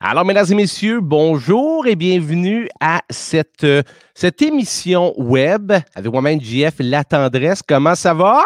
[0.00, 3.82] Alors, mesdames et messieurs, bonjour et bienvenue à cette, euh,
[4.14, 7.62] cette émission web avec moi-même, JF La Tendresse.
[7.66, 8.44] Comment ça va?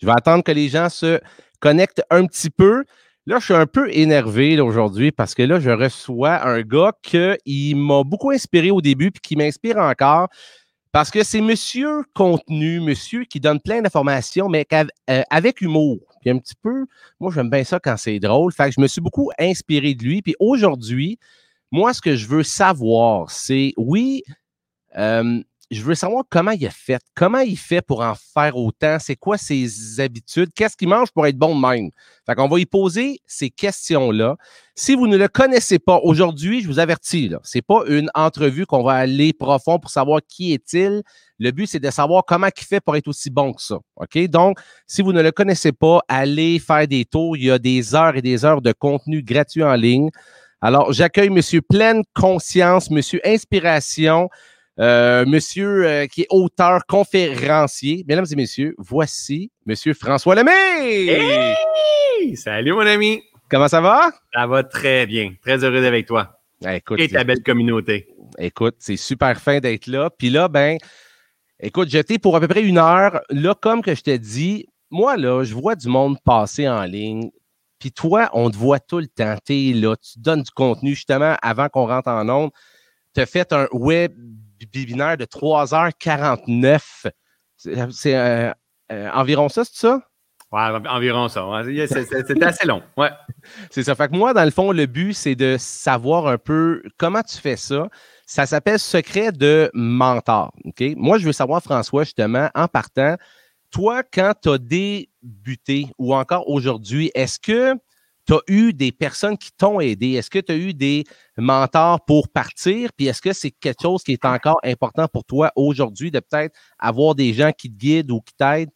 [0.00, 1.20] Je vais attendre que les gens se
[1.60, 2.82] connectent un petit peu.
[3.26, 7.74] Là, je suis un peu énervé aujourd'hui parce que là, je reçois un gars qui
[7.76, 10.30] m'a beaucoup inspiré au début et qui m'inspire encore.
[10.92, 16.00] Parce que c'est monsieur contenu, monsieur qui donne plein d'informations, mais euh, avec humour.
[16.20, 16.86] Puis un petit peu,
[17.18, 18.52] moi, j'aime bien ça quand c'est drôle.
[18.52, 20.20] Fait que je me suis beaucoup inspiré de lui.
[20.20, 21.18] Puis aujourd'hui,
[21.70, 24.22] moi, ce que je veux savoir, c'est, oui,
[24.98, 28.98] euh, je veux savoir comment il a fait, comment il fait pour en faire autant,
[29.00, 31.90] c'est quoi ses habitudes, qu'est-ce qu'il mange pour être bon de même?
[32.26, 34.36] Fait qu'on va y poser ces questions-là.
[34.74, 38.66] Si vous ne le connaissez pas aujourd'hui, je vous avertis, là, c'est pas une entrevue
[38.66, 41.02] qu'on va aller profond pour savoir qui est-il.
[41.38, 43.78] Le but, c'est de savoir comment il fait pour être aussi bon que ça.
[43.96, 44.18] OK?
[44.28, 47.36] Donc, si vous ne le connaissez pas, allez faire des tours.
[47.36, 50.10] Il y a des heures et des heures de contenu gratuit en ligne.
[50.60, 54.28] Alors, j'accueille Monsieur Pleine Conscience, Monsieur Inspiration,
[54.78, 58.04] euh, monsieur euh, qui est auteur, conférencier.
[58.08, 61.06] Mesdames et messieurs, voici Monsieur François Lemay.
[61.08, 62.36] Hey!
[62.36, 63.22] Salut, mon ami.
[63.50, 64.10] Comment ça va?
[64.32, 65.34] Ça va très bien.
[65.42, 66.40] Très heureux avec toi.
[66.66, 68.08] écoute, Et ta belle communauté.
[68.38, 70.08] Écoute, c'est super fin d'être là.
[70.08, 70.78] Puis là, ben,
[71.60, 73.20] écoute, j'étais pour à peu près une heure.
[73.28, 77.30] Là, comme que je t'ai dit, moi, là, je vois du monde passer en ligne.
[77.78, 79.36] Puis toi, on te voit tout le temps.
[79.44, 82.50] Tu là, tu donnes du contenu justement avant qu'on rentre en onde.
[83.14, 84.12] Tu as fait un web
[84.66, 87.06] binaire de 3h49.
[87.56, 88.52] C'est euh,
[88.90, 90.02] euh, environ ça, c'est ça?
[90.52, 91.46] Ouais, environ ça.
[91.64, 92.82] C'est assez long.
[92.98, 93.08] Ouais.
[93.70, 93.94] C'est ça.
[93.94, 97.38] Fait que moi, dans le fond, le but, c'est de savoir un peu comment tu
[97.38, 97.88] fais ça.
[98.26, 100.52] Ça s'appelle secret de mentor.
[100.64, 100.82] OK?
[100.96, 103.16] Moi, je veux savoir, François, justement, en partant,
[103.70, 107.74] toi, quand tu as débuté ou encore aujourd'hui, est-ce que
[108.26, 110.12] tu as eu des personnes qui t'ont aidé?
[110.12, 111.04] Est-ce que tu as eu des
[111.36, 112.90] mentors pour partir?
[112.96, 116.54] Puis est-ce que c'est quelque chose qui est encore important pour toi aujourd'hui de peut-être
[116.78, 118.70] avoir des gens qui te guident ou qui t'aident?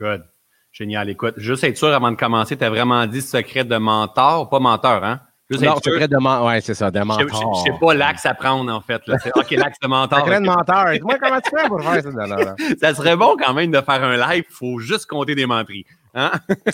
[0.00, 0.24] Good.
[0.72, 1.08] Génial.
[1.08, 4.60] Écoute, juste être sûr avant de commencer, tu as vraiment dit secret de mentor, pas
[4.60, 5.20] menteur, hein?
[5.50, 6.46] Non, secret de mentor.
[6.48, 7.28] Oui, c'est ça, de mentor.
[7.28, 9.00] Je ne sais pas l'axe à prendre, en fait.
[9.34, 10.20] OK, l'axe de mentor.
[10.20, 10.84] Secret de mentor.
[11.02, 12.54] Moi, comment tu fais pour faire ça?
[12.80, 14.44] ça serait bon quand même de faire un live.
[14.48, 15.86] Il faut juste compter des menteries.
[16.14, 16.32] Hein?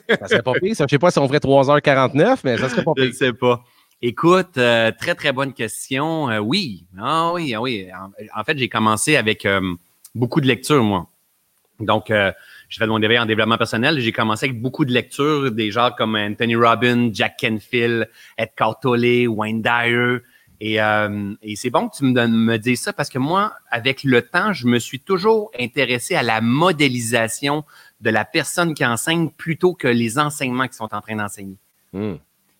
[0.08, 0.74] ça serait pas pire.
[0.78, 3.04] Je ne sais pas si on ferait 3h49, mais ça serait pas pire.
[3.04, 3.62] Je ne sais pas.
[4.04, 6.28] Écoute, euh, très, très bonne question.
[6.28, 6.86] Euh, oui.
[6.98, 7.88] Ah oui, ah oui.
[8.34, 9.60] En, fait, j'ai commencé avec euh,
[10.12, 11.06] beaucoup de lectures, moi.
[11.78, 12.12] Donc,
[12.72, 14.00] je fais de mon éveil en développement personnel.
[14.00, 19.28] J'ai commencé avec beaucoup de lectures, des gens comme Anthony Robbins, Jack Canfield, Edgar Tolle,
[19.28, 20.20] Wayne Dyer.
[20.58, 24.22] Et, et c'est bon que tu me, me dises ça parce que moi, avec le
[24.22, 27.64] temps, je me suis toujours intéressé à la modélisation
[28.00, 31.58] de la personne qui enseigne plutôt que les enseignements qui sont en train d'enseigner.
[31.92, 32.14] Hmm.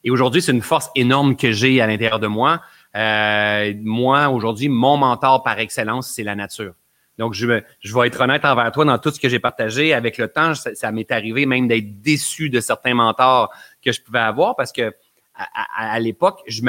[0.05, 2.61] Et aujourd'hui, c'est une force énorme que j'ai à l'intérieur de moi.
[2.97, 6.75] Euh, moi, aujourd'hui, mon mentor par excellence, c'est la nature.
[7.19, 9.93] Donc, je, je vais être honnête envers toi dans tout ce que j'ai partagé.
[9.93, 13.53] Avec le temps, ça, m'est arrivé même d'être déçu de certains mentors
[13.85, 14.95] que je pouvais avoir parce que
[15.35, 16.63] à, l'époque, je,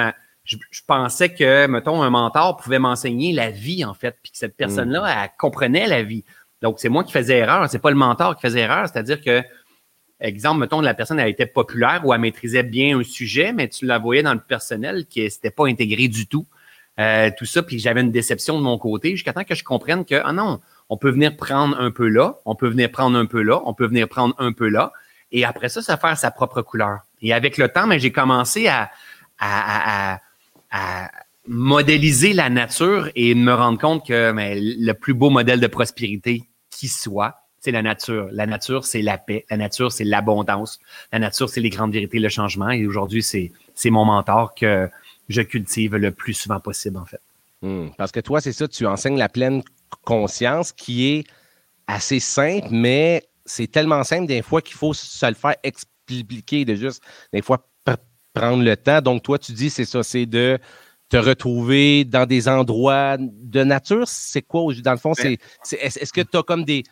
[0.44, 4.56] je, pensais que, mettons, un mentor pouvait m'enseigner la vie, en fait, puis que cette
[4.56, 5.24] personne-là, hmm.
[5.24, 6.24] elle comprenait la vie.
[6.62, 8.88] Donc, c'est moi qui faisais erreur, c'est pas le mentor qui faisait erreur.
[8.88, 9.44] C'est-à-dire que,
[10.20, 13.86] exemple, mettons, la personne, elle était populaire ou elle maîtrisait bien un sujet, mais tu
[13.86, 16.48] la voyais dans le personnel qui n'était pas intégré du tout.
[17.00, 20.06] Euh, tout ça, puis j'avais une déception de mon côté jusqu'à temps que je comprenne
[20.06, 20.59] que, ah non,
[20.90, 23.74] on peut venir prendre un peu là, on peut venir prendre un peu là, on
[23.74, 24.94] peut venir prendre un peu là,
[25.31, 27.00] et après ça, ça faire sa propre couleur.
[27.22, 28.92] Et avec le temps, mais j'ai commencé à,
[29.40, 30.20] à,
[30.72, 31.09] à,
[31.48, 36.44] modéliser la nature et me rendre compte que mais, le plus beau modèle de prospérité,
[36.70, 38.28] qui soit, c'est la nature.
[38.31, 39.46] La nature, c'est la paix.
[39.50, 40.80] La nature, c'est l'abondance.
[41.12, 42.70] La nature, c'est les grandes vérités, le changement.
[42.70, 44.90] Et aujourd'hui, c'est mon mentor que
[45.34, 47.22] je cultive le plus souvent possible, en fait.
[47.62, 47.92] Hmm.
[47.98, 49.64] parce que toi, c'est ça, tu enseignes la pleine
[50.04, 51.24] conscience qui est
[51.88, 56.76] assez simple, mais c'est tellement simple des fois qu'il faut se le faire expliquer, de
[56.76, 57.66] juste des fois
[58.34, 59.02] prendre le temps.
[59.02, 60.60] Donc, toi, tu dis, c'est ça, c'est de
[61.10, 64.07] te retrouver dans des endroits de nature?
[64.07, 65.13] C'est quoi, dans le fond?
[65.13, 65.40] C'est,
[65.72, 66.84] est-ce que tu as comme des,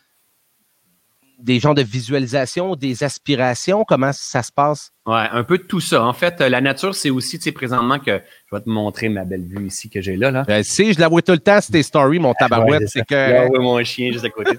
[1.42, 3.84] des genres de visualisation, des aspirations?
[3.84, 4.90] Comment ça se passe?
[5.06, 6.04] Ouais, un peu de tout ça.
[6.04, 9.24] En fait, la nature, c'est aussi, tu sais, présentement que je vais te montrer ma
[9.24, 10.30] belle vue ici que j'ai là.
[10.30, 10.44] là.
[10.46, 12.88] Ben, si, je la vois tout le temps, c'est tes stories, mon tabarouette.
[12.88, 13.48] c'est que.
[13.48, 14.56] Ouais, mon chien juste à côté.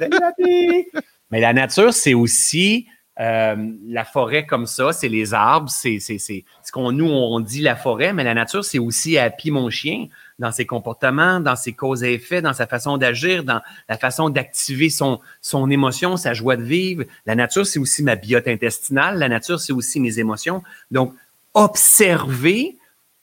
[1.32, 2.88] Mais la nature, c'est aussi
[3.20, 3.56] euh,
[3.88, 8.12] la forêt comme ça, c'est les arbres, c'est ce qu'on nous on dit la forêt,
[8.12, 10.08] mais la nature, c'est aussi Happy mon chien
[10.40, 14.30] dans ses comportements, dans ses causes et effets, dans sa façon d'agir, dans la façon
[14.30, 17.04] d'activer son son émotion, sa joie de vivre.
[17.26, 19.20] La nature, c'est aussi ma biote intestinale.
[19.20, 20.64] La nature, c'est aussi mes émotions.
[20.92, 21.14] Donc,
[21.54, 22.78] observer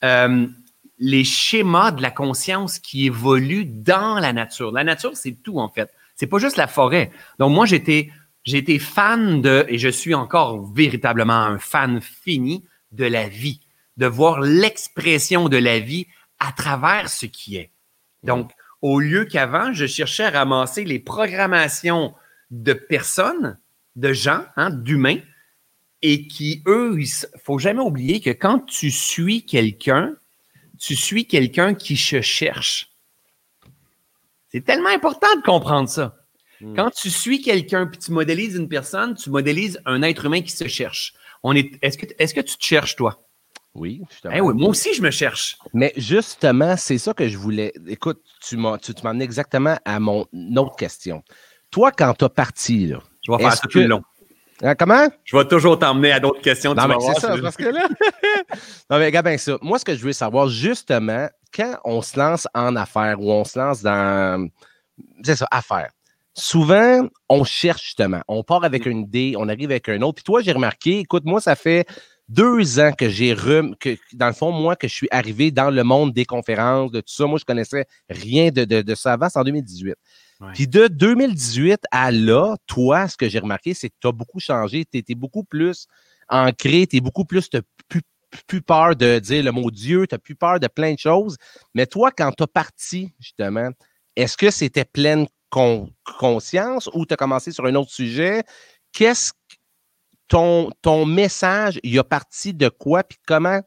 [0.05, 0.47] euh,
[0.99, 4.71] les schémas de la conscience qui évoluent dans la nature.
[4.71, 5.91] La nature, c'est tout, en fait.
[6.15, 7.11] C'est pas juste la forêt.
[7.39, 8.11] Donc, moi, j'étais,
[8.45, 13.61] j'étais fan de, et je suis encore véritablement un fan fini de la vie,
[13.97, 16.07] de voir l'expression de la vie
[16.41, 17.71] à travers ce qui est.
[18.25, 18.51] Donc,
[18.83, 22.15] au lieu qu'avant, je cherchais à ramasser les programmations
[22.51, 23.59] de personnes,
[23.97, 25.21] de gens, hein, d'humains,
[26.03, 27.09] et qui, eux, il
[27.45, 30.15] faut jamais oublier que quand tu suis quelqu'un,
[30.79, 32.91] tu suis quelqu'un qui se cherche.
[34.49, 36.17] C'est tellement important de comprendre ça.
[36.61, 36.75] Hmm.
[36.75, 40.53] Quand tu suis quelqu'un puis tu modélises une personne, tu modélises un être humain qui
[40.53, 41.15] se cherche.
[41.43, 43.23] On est, est-ce que, est-ce que tu te cherches, toi?
[43.75, 44.35] Oui, justement.
[44.37, 45.59] Eh oui, moi aussi, je me cherche.
[45.73, 47.73] Mais justement, c'est ça que je voulais.
[47.87, 50.27] Écoute, tu m'as, tu, m'en exactement à mon
[50.57, 51.23] autre question.
[51.71, 52.99] Toi, quand tu as parti, là.
[53.23, 54.03] Je vais faire ça plus long.
[54.63, 55.09] Hein, comment?
[55.25, 56.75] Je vais toujours t'emmener à d'autres questions.
[56.75, 57.89] Non, mais c'est ça, parce que là.
[58.91, 59.57] non, mais regarde bien ça.
[59.63, 63.45] Moi, ce que je veux savoir, justement, quand on se lance en affaires ou on
[63.45, 64.49] se lance dans.
[65.23, 65.91] C'est ça, affaires.
[66.35, 68.21] Souvent, on cherche justement.
[68.29, 68.91] On part avec mm.
[68.91, 70.17] une idée, on arrive avec un autre.
[70.17, 71.87] Puis toi, j'ai remarqué, écoute, moi, ça fait
[72.31, 73.75] deux ans que j'ai rem...
[73.77, 77.01] que dans le fond, moi, que je suis arrivé dans le monde des conférences, de
[77.01, 77.27] tout ça.
[77.27, 79.95] Moi, je connaissais rien de, de, de ça avant, c'est en 2018.
[80.55, 84.41] Puis de 2018 à là, toi, ce que j'ai remarqué, c'est que tu as beaucoup
[84.41, 84.87] changé.
[84.91, 85.87] Tu étais beaucoup plus
[86.29, 88.01] ancré, tu es beaucoup plus, tu plus,
[88.47, 91.37] plus peur de dire le mot Dieu, tu n'as plus peur de plein de choses.
[91.75, 93.71] Mais toi, quand tu as parti, justement,
[94.17, 98.45] est-ce que c'était pleine conscience ou tu as commencé sur un autre sujet?
[98.93, 99.33] Qu'est-ce
[100.31, 103.61] ton, ton message, il a parti de quoi, puis comment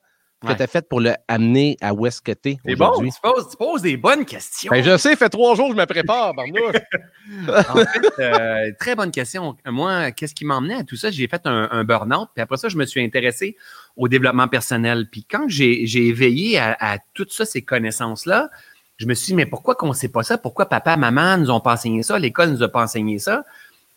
[0.45, 3.11] que tu as fait pour le amener à où est-ce que tu es aujourd'hui?
[3.23, 4.69] Bon, tu poses, des bonnes questions.
[4.71, 6.33] Ben, je sais, ça fait trois jours que je me prépare,
[7.47, 9.55] en fait, euh, très bonne question.
[9.65, 11.11] Moi, qu'est-ce qui m'a emmené à tout ça?
[11.11, 13.55] J'ai fait un, burn-out, puis après ça, je me suis intéressé
[13.95, 15.07] au développement personnel.
[15.09, 18.49] Puis quand j'ai éveillé à, à toutes ça, ces connaissances-là,
[18.97, 20.37] je me suis dit, mais pourquoi qu'on ne sait pas ça?
[20.37, 22.19] Pourquoi papa, maman nous ont pas enseigné ça?
[22.19, 23.43] L'école nous a pas enseigné ça?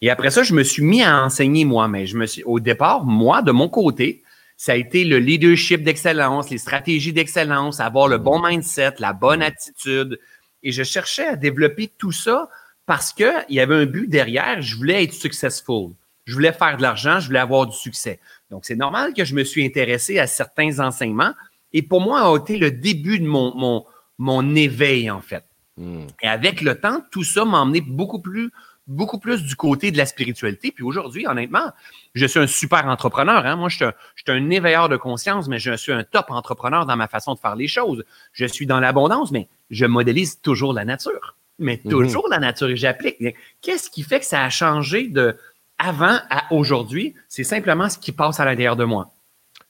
[0.03, 1.89] Et après ça, je me suis mis à enseigner moi.
[1.89, 4.23] Mais je me suis, au départ, moi, de mon côté,
[4.57, 9.43] ça a été le leadership d'excellence, les stratégies d'excellence, avoir le bon mindset, la bonne
[9.43, 10.19] attitude.
[10.63, 12.49] Et je cherchais à développer tout ça
[12.87, 14.63] parce qu'il y avait un but derrière.
[14.63, 15.93] Je voulais être successful.
[16.25, 18.19] Je voulais faire de l'argent, je voulais avoir du succès.
[18.51, 21.33] Donc, c'est normal que je me suis intéressé à certains enseignements.
[21.73, 23.85] Et pour moi, a été le début de mon, mon,
[24.19, 25.45] mon éveil, en fait.
[25.77, 26.07] Hmm.
[26.23, 28.51] Et avec le temps, tout ça m'a emmené beaucoup plus
[28.87, 30.71] beaucoup plus du côté de la spiritualité.
[30.71, 31.73] Puis aujourd'hui, honnêtement,
[32.15, 33.45] je suis un super entrepreneur.
[33.45, 33.57] Hein?
[33.57, 36.27] Moi, je suis, un, je suis un éveilleur de conscience, mais je suis un top
[36.31, 38.05] entrepreneur dans ma façon de faire les choses.
[38.33, 41.37] Je suis dans l'abondance, mais je modélise toujours la nature.
[41.59, 41.91] Mais mhm.
[41.91, 43.17] toujours la nature et j'applique.
[43.61, 45.37] Qu'est-ce qui fait que ça a changé de
[45.79, 47.15] avant à aujourd'hui?
[47.29, 49.13] C'est simplement ce qui passe à l'intérieur de moi.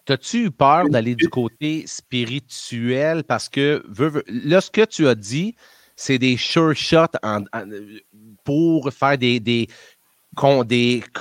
[0.09, 3.25] As-tu eu peur d'aller du côté spirituel?
[3.25, 3.85] Parce que
[4.29, 5.57] là, ce que tu as dit,
[5.97, 7.19] c'est des sure shots
[8.45, 9.69] pour faire des,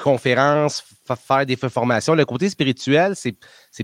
[0.04, 0.84] conférences,
[1.28, 2.14] faire des formations.
[2.14, 3.38] Le côté spirituel, c'est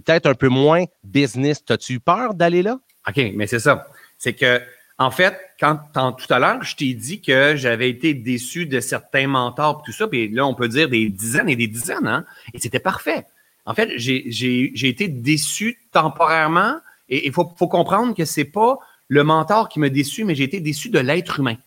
[0.04, 1.64] peut-être un peu moins business.
[1.70, 2.78] As-tu eu peur d'aller là?
[3.08, 3.88] OK, mais c'est ça.
[4.18, 4.62] C'est que,
[5.00, 9.28] en fait, quand tout à l'heure, je t'ai dit que j'avais été déçu de certains
[9.28, 12.26] mentors et tout ça, puis là, on peut dire des dizaines et des dizaines, hein,
[12.54, 13.26] et c'était parfait.
[13.66, 16.76] En fait, j'ai été déçu temporairement,
[17.10, 18.80] et il faut, faut comprendre que c'est pas
[19.11, 21.57] le mentor qui m'a déçu, mais j'ai été déçu de l'être humain.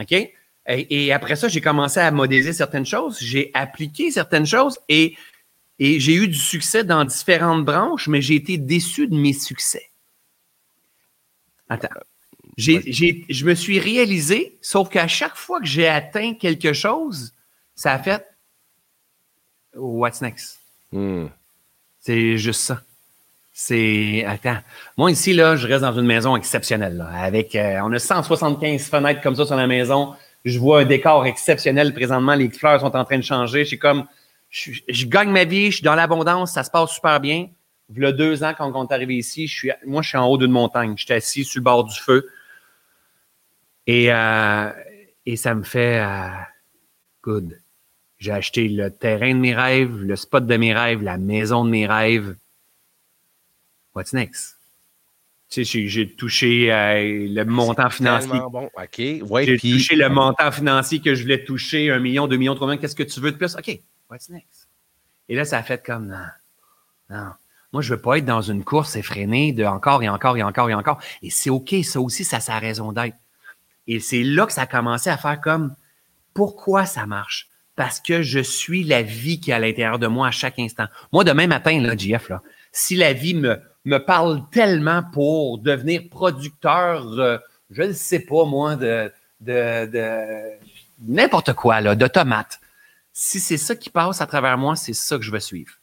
[0.00, 0.12] OK?
[0.66, 5.16] Et, après ça, j'ai commencé à modéliser certaines choses, j'ai appliqué certaines choses et,
[5.78, 9.90] et j'ai eu du succès dans différentes branches, mais j'ai été déçu de mes succès.
[11.68, 11.88] Attends.
[12.58, 17.32] je me suis réalisé, sauf qu'à chaque fois que j'ai atteint quelque chose,
[17.76, 18.26] ça a fait
[19.76, 20.58] What's next?
[20.90, 21.28] Hmm.
[22.00, 22.82] C'est juste ça.
[23.52, 24.24] C'est.
[24.26, 24.58] Attends.
[24.96, 27.06] Moi, ici, là, je reste dans une maison exceptionnelle.
[27.14, 30.14] avec, euh, on a 175 fenêtres comme ça sur la maison.
[30.44, 32.34] Je vois un décor exceptionnel présentement.
[32.34, 33.64] Les fleurs sont en train de changer.
[33.64, 34.06] Je suis comme.
[34.50, 37.48] Je, gagne ma vie, je suis dans l'abondance, ça se passe super bien.
[37.94, 40.18] Il y a deux ans, quand on est arrivé ici, je suis, moi, je suis
[40.18, 40.94] en haut d'une montagne.
[40.96, 42.28] Je suis assis sur le bord du feu.
[43.86, 44.70] Et, euh,
[45.36, 46.28] ça me fait euh,
[47.22, 47.58] good.
[48.18, 51.70] J'ai acheté le terrain de mes rêves, le spot de mes rêves, la maison de
[51.70, 52.34] mes rêves
[53.94, 54.56] what's next?
[55.48, 58.40] Tu sais, j'ai touché euh, le montant financier.
[58.50, 58.70] Bon.
[58.74, 58.96] OK.
[58.96, 62.80] j'ai touché le montant financier que je voulais toucher, un million, deux millions, trois millions.
[62.80, 63.54] Qu'est-ce que tu veux de plus?
[63.54, 63.80] OK.
[64.10, 64.68] What's next?
[65.28, 67.32] Et là, ça a fait comme, non, non.
[67.72, 70.70] Moi, je veux pas être dans une course effrénée de encore et encore et encore
[70.70, 71.00] et encore.
[71.22, 71.74] Et c'est OK.
[71.84, 73.16] Ça aussi, ça a sa raison d'être.
[73.86, 75.74] Et c'est là que ça a commencé à faire comme,
[76.34, 77.48] pourquoi ça marche?
[77.76, 80.86] Parce que je suis la vie qui est à l'intérieur de moi à chaque instant.
[81.12, 86.02] Moi, demain matin, là, JF, là, si la vie me me parle tellement pour devenir
[86.10, 87.38] producteur, euh,
[87.70, 90.58] je ne sais pas moi, de, de,
[91.00, 92.60] n'importe quoi, là, de tomates.
[93.12, 95.74] Si c'est ça qui passe à travers moi, c'est ça que je vais suivre.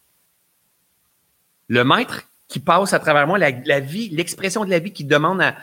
[1.67, 5.41] Le maître qui passe à travers moi, la, vie, l'expression de la vie qui demande
[5.41, 5.55] à,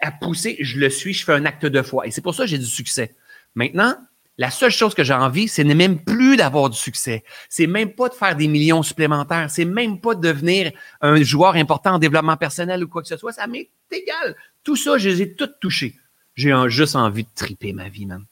[0.00, 2.06] à, pousser, je le suis, je fais un acte de foi.
[2.06, 3.14] Et c'est pour ça que j'ai du succès.
[3.54, 3.96] Maintenant,
[4.38, 7.24] la seule chose que j'ai envie, c'est même plus d'avoir du succès.
[7.48, 9.50] C'est même pas de faire des millions supplémentaires.
[9.50, 13.16] C'est même pas de devenir un joueur important en développement personnel ou quoi que ce
[13.16, 13.32] soit.
[13.32, 14.36] Ça m'est égal.
[14.62, 15.96] Tout ça, je les ai toutes touchés.
[16.36, 18.24] J'ai juste envie de triper ma vie, man.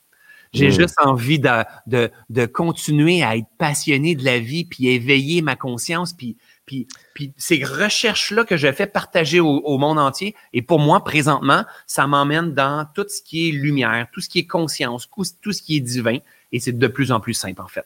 [0.53, 1.49] J'ai juste envie de,
[1.87, 6.37] de, de, continuer à être passionné de la vie, puis éveiller ma conscience, puis
[6.67, 6.85] puis,
[7.37, 12.53] ces recherches-là que je fais partager au, monde entier, et pour moi, présentement, ça m'emmène
[12.53, 15.09] dans tout ce qui est lumière, tout ce qui est conscience,
[15.41, 16.17] tout ce qui est divin,
[16.51, 17.85] et c'est de plus en plus simple, en fait.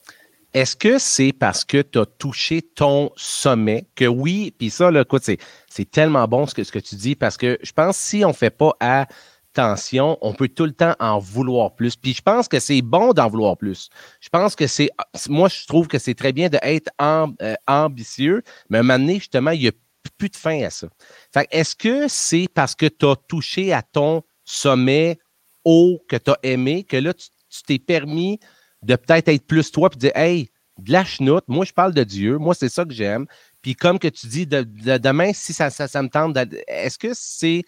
[0.53, 5.01] Est-ce que c'est parce que tu as touché ton sommet que oui, puis ça, là,
[5.01, 8.25] écoute, c'est tellement bon ce que, ce que tu dis parce que je pense si
[8.25, 9.07] on ne fait pas à
[9.53, 11.95] tension, on peut tout le temps en vouloir plus.
[11.95, 13.89] Puis je pense que c'est bon d'en vouloir plus.
[14.19, 14.89] Je pense que c'est.
[15.29, 19.15] Moi, je trouve que c'est très bien d'être euh, ambitieux, mais à un moment donné,
[19.15, 19.71] justement, il n'y a
[20.17, 20.87] plus de fin à ça.
[21.33, 25.19] Fait est-ce que c'est parce que tu as touché à ton sommet
[25.63, 27.29] haut que tu as aimé que là, tu
[27.65, 28.39] t'es permis
[28.83, 32.03] de peut-être être plus toi puis dire Hey, de la chenoute, moi je parle de
[32.03, 33.27] Dieu, moi c'est ça que j'aime.
[33.61, 34.63] Puis comme que tu dis, de,
[34.97, 37.63] demain, si ça me tente, est-ce que c'est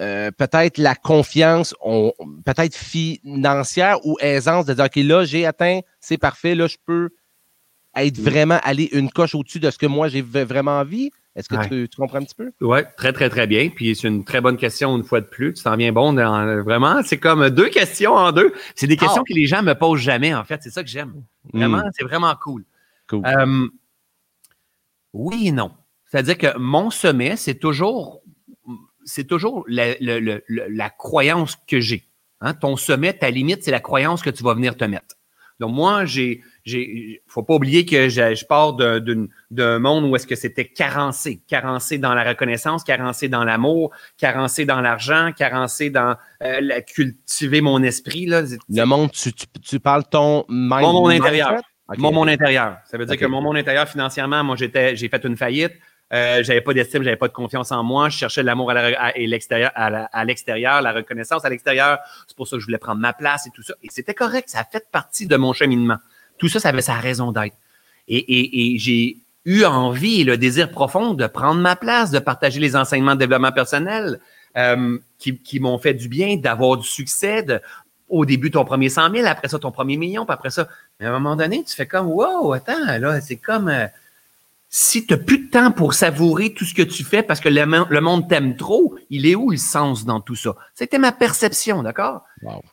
[0.00, 1.74] euh, peut-être la confiance,
[2.44, 7.10] peut-être financière ou aisance de dire, OK, là, j'ai atteint, c'est parfait, là, je peux
[7.96, 11.10] être vraiment aller une coche au-dessus de ce que moi, j'ai vraiment envie.
[11.34, 12.50] Est-ce que tu, comprends un petit peu?
[12.60, 13.70] Oui, très, très, très bien.
[13.70, 15.54] Puis c'est une très bonne question une fois de plus.
[15.54, 16.12] Tu t'en viens bon.
[16.12, 18.52] vraiment, c'est comme deux questions en deux.
[18.74, 19.28] C'est des questions ah!
[19.28, 20.60] que les gens me posent jamais, en fait.
[20.62, 21.22] C'est ça que j'aime.
[21.52, 21.90] Vraiment, hmm.
[21.96, 22.64] c'est vraiment cool.
[23.08, 23.22] Cool.
[23.24, 23.68] Euh,
[25.12, 25.70] oui et non.
[26.06, 28.22] C'est-à-dire que mon sommet, c'est toujours
[29.08, 32.04] c'est toujours la, croyance que j'ai.
[32.40, 32.54] Hein.
[32.54, 35.16] Ton sommet, ta limite, c'est la croyance que tu vas venir te mettre.
[35.60, 40.36] Donc, moi, j'ai, j'ai, faut pas oublier que je, pars d'un monde où est-ce que
[40.36, 46.60] c'était carencé, carencé dans la reconnaissance, carencé dans l'amour, carencé dans l'argent, carencé dans euh,
[46.60, 48.26] la, cultiver mon esprit.
[48.26, 48.42] Là.
[48.68, 51.60] Le monde, tu, tu, parles ton mind, Mon monde intérieur.
[51.96, 52.76] Mon monde intérieur.
[52.84, 55.72] Ça veut dire que mon monde intérieur, financièrement, moi, j'étais, j'ai fait une faillite.
[56.12, 58.08] Euh, j'avais pas d'estime, j'avais pas de confiance en moi.
[58.08, 61.98] Je cherchais l'amour à, l'extérieur, à, l'extérieur, la reconnaissance à l'extérieur.
[62.26, 63.74] C'est pour ça que je voulais prendre ma place et tout ça.
[63.82, 65.98] Et c'était correct, ça a fait partie de mon cheminement.
[66.38, 67.56] Tout ça, ça avait sa raison d'être.
[68.08, 72.74] Et, j'ai eu envie et le désir profond de prendre ma place, de partager les
[72.74, 74.18] enseignements de développement personnel
[74.56, 77.44] euh, qui, m'ont fait du bien, d'avoir du succès,
[78.08, 80.68] au début ton premier 100 000, après ça ton premier million, puis après ça.
[80.98, 83.86] Mais à un moment donné, tu fais comme, wow, attends, là, c'est comme, euh,
[84.70, 87.48] si tu n'as plus de temps pour savourer tout ce que tu fais parce que
[87.48, 90.54] le, monde t'aime trop, il est où le sens dans tout ça?
[90.74, 92.22] C'était ma perception, d'accord?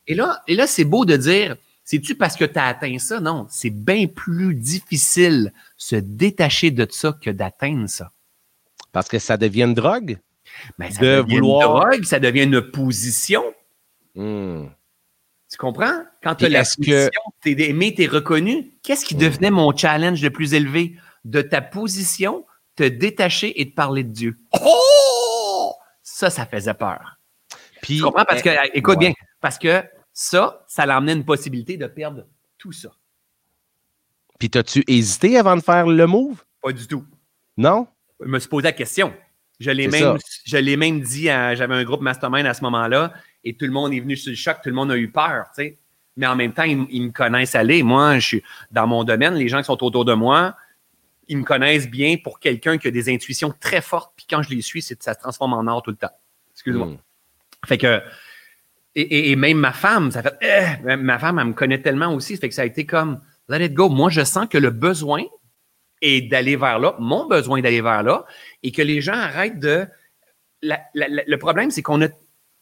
[0.08, 3.20] Et là, et là c'est beau de dire, c'est-tu parce que tu as atteint ça?
[3.20, 8.12] Non, c'est bien plus difficile se détacher de ça que d'atteindre ça.
[8.92, 10.18] Parce que ça devient une drogue?
[10.78, 11.62] Ben, ça de devient vouloir...
[11.62, 13.44] une drogue, ça devient une position.
[14.16, 14.66] Hmm.
[15.50, 16.04] Tu comprends?
[16.24, 17.10] Quand tu as la position,
[17.42, 19.20] tu es aimé, tu es reconnu, qu'est-ce qui hmm.
[19.20, 20.96] devenait mon challenge le plus élevé?
[21.26, 24.38] De ta position, te détacher et te parler de Dieu.
[24.54, 25.74] Oh!
[26.02, 27.18] Ça, ça faisait peur.
[27.82, 28.26] Puis, tu comprends?
[28.26, 32.26] Parce que, écoute bien, parce que ça, ça l'a amené une possibilité de perdre
[32.58, 32.90] tout ça.
[34.40, 36.44] Puis, t'as-tu hésité avant de faire le move?
[36.62, 37.06] Pas du tout.
[37.58, 37.88] Non?
[38.22, 39.14] Je me suis posé la question.
[39.60, 43.14] Je l'ai même, je même dit, j'avais un groupe mastermind à ce moment-là,
[43.44, 45.46] et tout le monde est venu sur le choc, tout le monde a eu peur,
[45.56, 45.78] tu sais.
[46.18, 47.82] Mais en même temps, ils, ils me connaissent aller.
[47.82, 50.56] Moi, je suis dans mon domaine, les gens qui sont autour de moi,
[51.28, 54.50] ils me connaissent bien pour quelqu'un qui a des intuitions très fortes, puis quand je
[54.50, 56.12] les suis, ça se transforme en or tout le temps.
[56.54, 56.88] Excuse-moi.
[56.88, 56.98] Hmm.
[57.66, 58.02] Fait que,
[58.96, 62.48] et, même ma femme, ça fait, eh, ma femme, elle me connaît tellement aussi, fait
[62.48, 63.90] que ça a été comme, let it go.
[63.90, 65.24] Moi, je sens que le besoin
[66.02, 68.26] est d'aller vers là, mon besoin d'aller vers là,
[68.64, 69.86] et que les gens arrêtent de.
[70.62, 72.08] le problème, c'est qu'on a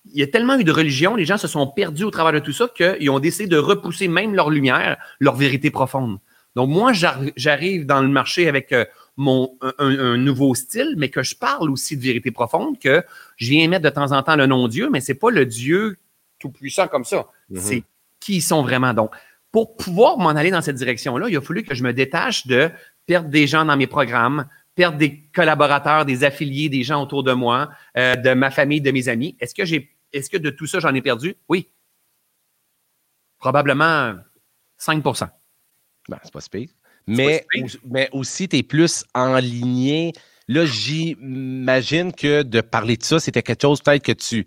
[0.05, 2.39] il y a tellement eu de religion, les gens se sont perdus au travers de
[2.39, 6.19] tout ça qu'ils ont décidé de repousser même leur lumière, leur vérité profonde.
[6.55, 8.85] Donc, moi, j'arrive dans le marché avec euh,
[9.17, 13.03] mon, un, nouveau style, mais que je parle aussi de vérité profonde, que
[13.37, 15.97] je viens mettre de temps en temps le nom Dieu, mais c'est pas le Dieu
[16.39, 17.27] tout-puissant comme ça.
[17.51, 17.59] Mm-hmm.
[17.59, 17.83] C'est
[18.19, 18.93] qui ils sont vraiment.
[18.93, 19.15] Donc,
[19.51, 22.71] pour pouvoir m'en aller dans cette direction-là, il a fallu que je me détache de
[23.05, 27.33] perdre des gens dans mes programmes, perdre des collaborateurs, des affiliés, des gens autour de
[27.33, 29.35] moi, euh, de ma famille, de mes amis.
[29.39, 31.35] Est-ce que j'ai, est-ce que de tout ça, j'en ai perdu?
[31.49, 31.69] Oui.
[33.37, 34.15] Probablement
[34.77, 35.03] 5
[36.09, 36.69] ben, c'est pas si
[37.07, 37.45] Mais,
[37.85, 40.13] mais aussi, tu es plus enligné
[40.47, 44.45] là, j'imagine que de parler de ça, c'était quelque chose peut-être que tu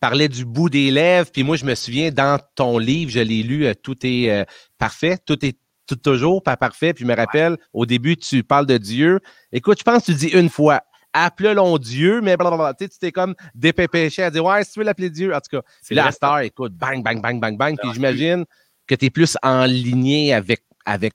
[0.00, 1.30] parlais du bout des lèvres.
[1.32, 4.44] Puis moi, je me souviens, dans ton livre, je l'ai lu, euh, tout est euh,
[4.78, 6.92] parfait, tout est tout toujours pas parfait.
[6.92, 9.20] Puis je me rappelle, au début, tu parles de Dieu.
[9.52, 10.82] Écoute, je pense que tu dis une fois,
[11.14, 12.74] appelons Dieu, mais blablabla.
[12.74, 15.62] Tu t'es comme dépépêché à dire, ouais, si tu veux l'appeler Dieu, en tout cas.
[15.82, 17.76] Puis là, star, écoute, bang, bang, bang, bang, bang.
[17.80, 18.44] Puis j'imagine
[18.86, 21.12] que tu es plus en lignée avec, avec,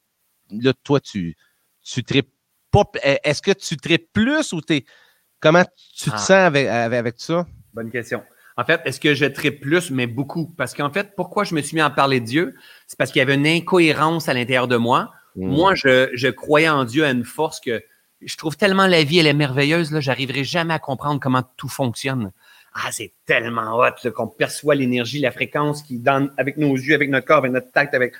[0.51, 1.35] là, toi, tu,
[1.83, 2.31] tu tripes
[2.71, 2.83] pas,
[3.23, 4.85] est-ce que tu tripes plus ou t'es,
[5.39, 5.63] comment
[5.95, 6.17] tu te ah.
[6.17, 7.45] sens avec, avec, avec ça?
[7.73, 8.23] Bonne question.
[8.55, 10.53] En fait, est-ce que je tripe plus, mais beaucoup?
[10.57, 12.55] Parce qu'en fait, pourquoi je me suis mis à parler de Dieu?
[12.87, 15.11] C'est parce qu'il y avait une incohérence à l'intérieur de moi.
[15.35, 15.47] Mm.
[15.47, 17.83] Moi, je, je, croyais en Dieu à une force que
[18.21, 21.67] je trouve tellement la vie, elle est merveilleuse, là, j'arriverai jamais à comprendre comment tout
[21.67, 22.31] fonctionne.
[22.73, 27.09] Ah, c'est tellement hot qu'on perçoit l'énergie, la fréquence qui donne avec nos yeux, avec
[27.09, 28.13] notre corps, avec notre tact, avec.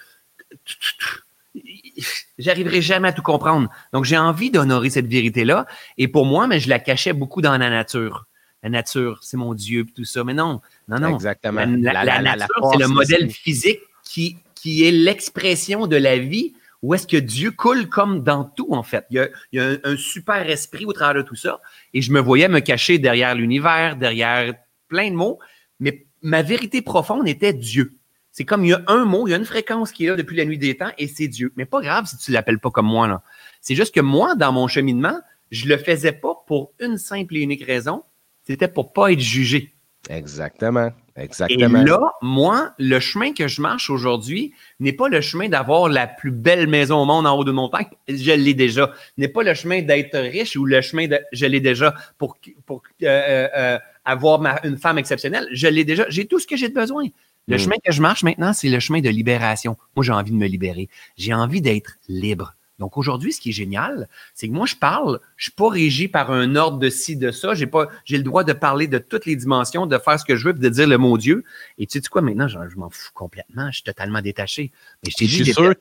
[2.38, 3.70] J'arriverai jamais à tout comprendre.
[3.92, 5.66] Donc, j'ai envie d'honorer cette vérité-là.
[5.98, 8.28] Et pour moi, mais je la cachais beaucoup dans la nature
[8.64, 10.24] la nature, c'est mon Dieu, tout ça.
[10.24, 11.16] Mais non, non, non.
[11.16, 11.66] Exactement.
[11.66, 17.08] La, nature, c'est le modèle physique qui, qui est l'expression de la vie où est-ce
[17.08, 19.06] que Dieu coule comme dans tout, en fait.
[19.10, 21.62] Il y a, un, super esprit au travers de tout ça.
[21.94, 24.54] Et je me voyais me cacher derrière l'univers, derrière
[24.90, 25.40] plein de mots,
[25.80, 27.98] mais ma vérité profonde était Dieu.
[28.34, 30.16] C'est comme il y a un mot, il y a une fréquence qui est là
[30.16, 31.54] depuis la nuit des temps et c'est Dieu.
[31.56, 33.22] Mais pas grave si tu l'appelles pas comme moi, là.
[33.62, 35.20] C'est juste que moi, dans mon cheminement,
[35.52, 38.04] je le faisais pas pour une simple et unique raison,
[38.44, 39.72] c'était pour pas être jugé.
[40.10, 40.92] Exactement.
[41.16, 41.82] Exactement.
[41.82, 46.08] Et là, moi, le chemin que je marche aujourd'hui n'est pas le chemin d'avoir la
[46.08, 47.86] plus belle maison au monde en haut de montagne.
[48.08, 48.92] Je l'ai déjà.
[49.18, 52.82] N'est pas le chemin d'être riche ou le chemin de je l'ai déjà pour, pour
[53.04, 55.48] euh, euh, euh, avoir une femme exceptionnelle.
[55.52, 56.06] Je l'ai déjà.
[56.10, 57.06] J'ai tout ce que j'ai besoin.
[57.48, 57.60] Le hmm.
[57.60, 59.78] chemin que je marche maintenant, c'est le chemin de libération.
[59.96, 60.90] Moi, j'ai envie de me libérer.
[61.18, 62.56] J'ai envie d'être libre.
[62.80, 66.08] Donc aujourd'hui, ce qui est génial, c'est que moi, je parle, je suis pas régi
[66.08, 67.54] par un ordre de ci, de ça.
[67.54, 70.36] J'ai pas, j'ai le droit de parler de toutes les dimensions, de faire ce que
[70.36, 71.44] je veux, de dire le mot Dieu.
[71.78, 73.68] Et tu sais quoi, maintenant, je, m'en fous complètement.
[73.68, 74.72] Je suis totalement détaché.
[75.04, 75.76] Mais je t'ai dit, je sûr.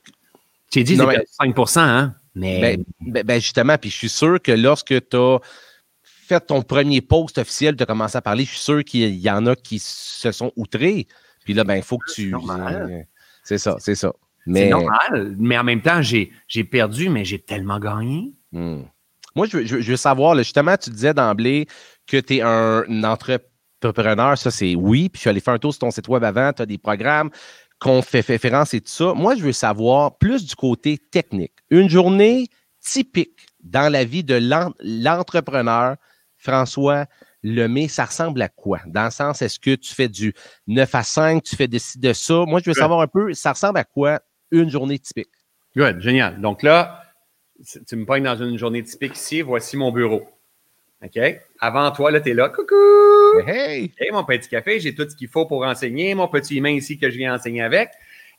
[0.71, 2.15] Dit, c'est 5 hein?
[2.35, 2.61] Mais.
[2.61, 5.39] Ben, ben, ben, justement, puis je suis sûr que lorsque tu as
[6.03, 9.29] fait ton premier post officiel, tu as commencé à parler, je suis sûr qu'il y
[9.29, 11.07] en a qui se sont outrés.
[11.43, 12.33] Puis là, ben, il faut que tu.
[13.43, 14.13] C'est ça, c'est ça.
[14.45, 18.33] C'est normal, mais en même temps, j'ai perdu, mais j'ai tellement gagné.
[18.51, 18.81] Hmm.
[19.35, 21.67] Moi, je, veux savoir, justement, tu disais d'emblée
[22.07, 25.73] que tu es un, entrepreneur, ça c'est oui, puis je suis allé faire un tour
[25.73, 27.31] sur ton site web avant, tu as des programmes
[27.79, 29.13] qu'on fait référence et tout ça.
[29.13, 31.53] Moi, je veux savoir plus du côté technique.
[31.69, 32.47] Une journée
[32.79, 34.39] typique dans la vie de
[34.81, 35.95] l'entrepreneur,
[36.37, 37.05] François
[37.43, 38.79] Lemay, ça ressemble à quoi?
[38.87, 40.33] Dans le sens, est-ce que tu fais du
[40.67, 42.45] 9 à 5, tu fais de de ça?
[42.47, 45.29] Moi, je veux savoir un peu, ça ressemble à quoi une journée typique?
[45.75, 46.39] Good, génial.
[46.39, 47.03] Donc là,
[47.87, 49.41] tu me pognes dans une journée typique ici.
[49.41, 50.27] Voici mon bureau.
[51.03, 51.19] OK?
[51.59, 52.49] Avant toi, là, tu es là.
[52.49, 52.75] Coucou!
[53.47, 53.91] Hey!
[53.97, 56.13] Hey, mon petit café, j'ai tout ce qu'il faut pour enseigner.
[56.15, 57.89] Mon petit humain ici que je viens enseigner avec.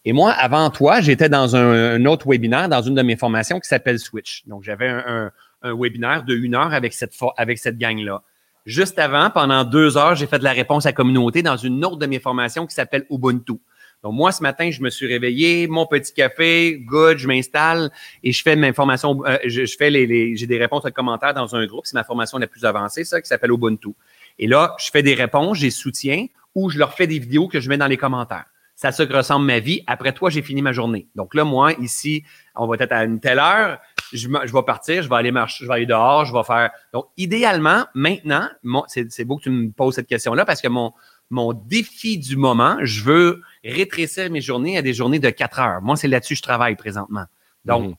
[0.07, 3.69] Et moi, avant toi, j'étais dans un, autre webinaire, dans une de mes formations qui
[3.69, 4.47] s'appelle Switch.
[4.47, 8.23] Donc, j'avais un, webinaire de une heure avec cette, avec cette gang-là.
[8.65, 11.85] Juste avant, pendant deux heures, j'ai fait de la réponse à la communauté dans une
[11.85, 13.61] autre de mes formations qui s'appelle Ubuntu.
[14.03, 17.91] Donc, moi, ce matin, je me suis réveillé, mon petit café, good, je m'installe
[18.23, 21.55] et je fais ma formation, euh, je, fais les, j'ai des réponses aux commentaires dans
[21.57, 21.87] un groupe.
[21.87, 23.95] C'est ma formation la plus avancée, ça, qui s'appelle Ubuntu.
[24.39, 27.61] Et là, je fais des réponses, j'ai soutien ou je leur fais des vidéos que
[27.61, 28.45] je mets dans les commentaires.
[28.77, 29.83] Ça ça que ressemble ma vie.
[29.87, 31.07] Après toi, j'ai fini ma journée.
[31.15, 32.25] Donc là, moi, ici,
[32.57, 33.79] on va être à une telle heure.
[34.15, 36.71] Je, je vais partir, je vais aller marcher, je vais aller dehors, je vais faire.
[36.93, 38.49] Donc, idéalement, maintenant,
[38.87, 40.93] c'est beau que tu me poses cette question-là parce que mon,
[41.31, 45.83] mon défi du moment, je veux rétrécir mes journées à des journées de quatre heures.
[45.83, 47.25] Moi, c'est là-dessus que je travaille présentement.
[47.65, 47.95] Donc, mhm.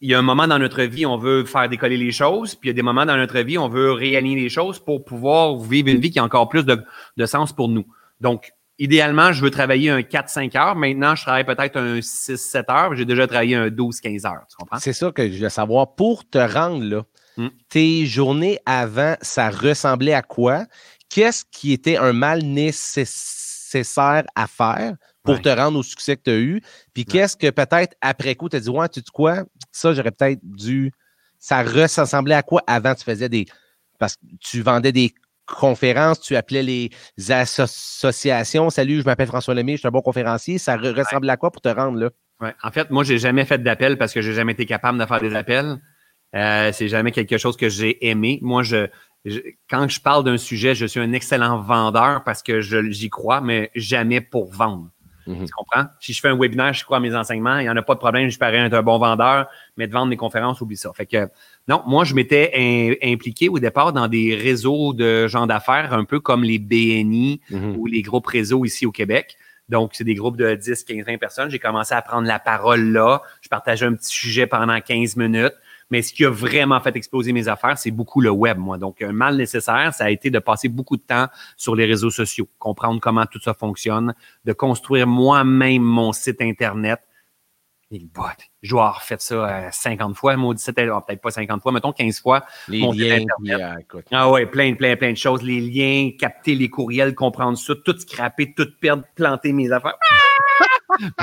[0.00, 2.68] il y a un moment dans notre vie, on veut faire décoller les choses, puis
[2.68, 5.56] il y a des moments dans notre vie, on veut réaligner les choses pour pouvoir
[5.56, 6.82] vivre une vie qui a encore plus de,
[7.16, 7.86] de sens pour nous.
[8.20, 10.76] Donc, idéalement, je veux travailler un 4-5 heures.
[10.76, 12.96] Maintenant, je travaille peut-être un 6-7 heures.
[12.96, 14.44] J'ai déjà travaillé un 12-15 heures.
[14.48, 14.78] Tu comprends?
[14.78, 15.94] C'est ça que je veux savoir.
[15.94, 17.02] Pour te rendre là,
[17.36, 17.48] hmm.
[17.68, 20.64] tes journées avant, ça ressemblait à quoi?
[21.12, 26.30] qu'est-ce qui était un mal nécessaire à faire pour te rendre au succès que tu
[26.30, 26.62] as eu?
[26.94, 29.44] Puis qu'est-ce que peut-être après coup, tu as dit, ouais, tu dis quoi?
[29.70, 30.92] Ça, j'aurais peut-être dû.
[31.38, 33.46] Ça ressemblait à quoi avant tu faisais des.
[33.98, 35.14] Parce que tu vendais des
[35.46, 36.90] conférences, tu appelais les
[37.30, 38.70] associations.
[38.70, 40.58] Salut, je m'appelle François Lemay, je suis un bon conférencier.
[40.58, 42.10] Ça ressemblait à quoi pour te rendre là?
[42.40, 42.54] Ouais.
[42.62, 45.20] En fait, moi, j'ai jamais fait d'appel parce que j'ai jamais été capable de faire
[45.20, 45.78] des appels.
[46.34, 48.38] Euh, c'est jamais quelque chose que j'ai aimé.
[48.42, 48.88] Moi, je,
[49.68, 53.70] quand je parle d'un sujet, je suis un excellent vendeur parce que j'y crois, mais
[53.74, 54.90] jamais pour vendre.
[55.26, 55.46] Mhm.
[55.46, 55.84] Tu comprends?
[56.00, 57.94] Si je fais un webinaire, je crois à mes enseignements, il n'y en a pas
[57.94, 60.90] de problème, je parais être un bon vendeur, mais de vendre mes conférences, oublie ça.
[60.94, 61.28] Fait que,
[61.68, 66.18] non, moi, je m'étais impliqué au départ dans des réseaux de gens d'affaires, un peu
[66.18, 67.76] comme les BNI mhm.
[67.76, 69.36] ou les groupes réseaux ici au Québec.
[69.68, 71.50] Donc, c'est des groupes de 10, 15, 20 personnes.
[71.50, 73.22] J'ai commencé à prendre la parole là.
[73.40, 75.54] Je partageais un petit sujet pendant 15 minutes.
[75.90, 78.78] Mais ce qui a vraiment fait exploser mes affaires, c'est beaucoup le web, moi.
[78.78, 82.10] Donc, un mal nécessaire, ça a été de passer beaucoup de temps sur les réseaux
[82.10, 87.00] sociaux, comprendre comment tout ça fonctionne, de construire moi-même mon site Internet.
[87.92, 88.22] Le bot,
[88.62, 91.72] je dois avoir fait ça 50 euh, fois, maudit c'était oh, peut-être pas 50 fois,
[91.72, 92.42] mettons 15 fois.
[92.66, 95.42] Les liens, euh, ah ouais, plein, plein, plein de choses.
[95.42, 99.98] Les liens, capter les courriels, comprendre ça, tout scraper, tout perdre, planter mes affaires.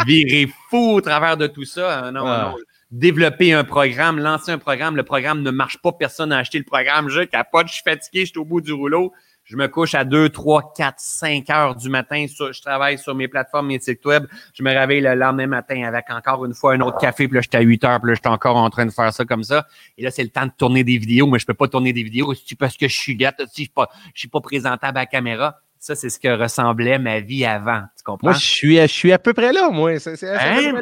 [0.06, 2.12] Virer fou au travers de tout ça.
[2.12, 2.52] Non, ah.
[2.54, 2.58] non,
[2.92, 6.66] développer un programme, lancer un programme, le programme ne marche pas, personne n'a acheté le
[6.66, 9.12] programme, je capote, je suis fatigué, je suis au bout du rouleau.
[9.50, 12.24] Je me couche à 2, 3, 4, 5 heures du matin.
[12.28, 14.28] je travaille sur mes plateformes, mes sites web.
[14.54, 17.28] Je me réveille le lendemain matin avec encore une fois un autre café.
[17.28, 18.00] Puis là, j'étais à 8 heures.
[18.00, 19.66] Puis là, j'étais encore en train de faire ça comme ça.
[19.98, 21.26] Et là, c'est le temps de tourner des vidéos.
[21.26, 23.70] Mais je peux pas tourner des vidéos parce que je suis gâte, si je suis
[23.70, 25.56] pas, je suis pas présentable à la caméra.
[25.80, 27.82] Ça, c'est ce que ressemblait ma vie avant.
[27.98, 28.28] Tu comprends?
[28.28, 29.98] Moi, je suis, je suis à peu près là, moi.
[29.98, 30.80] C'est, hein?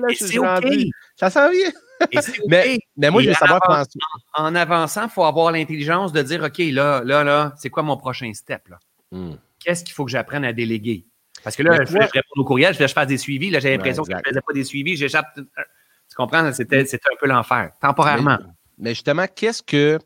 [1.15, 1.71] Ça s'en vient.
[2.47, 6.43] mais, mais, moi, je veux savoir en, en, avançant, il faut avoir l'intelligence de dire
[6.43, 8.67] OK, là, là, là, c'est quoi mon prochain step?
[8.69, 8.79] Là?
[9.11, 9.35] Hmm.
[9.59, 11.05] Qu'est-ce qu'il faut que j'apprenne à déléguer?
[11.43, 13.49] Parce que là, je, je, réponds au courriel, je, je fasse des suivis.
[13.49, 14.95] Là, j'ai l'impression que je ne faisais pas des suivis.
[14.95, 15.27] J'échappe.
[15.35, 16.51] Tu comprends?
[16.53, 18.37] C'était, c'était un peu l'enfer, temporairement.
[18.77, 19.99] Mais, justement, qu'est-ce que.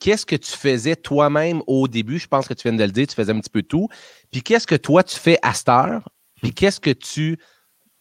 [0.00, 2.20] Qu'est-ce que tu faisais toi-même au début?
[2.20, 3.88] Je pense que tu viens de le dire, tu faisais un petit peu tout.
[4.30, 6.08] Puis qu'est-ce que toi, tu fais à cette heure?
[6.40, 7.36] Puis qu'est-ce que tu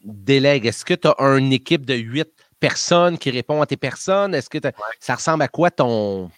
[0.04, 0.68] délègues?
[0.68, 2.30] Est-ce que tu as une équipe de huit
[2.60, 4.34] personne qui répond à tes personnes?
[4.34, 4.58] Est-ce que
[5.00, 6.30] ça ressemble à quoi ton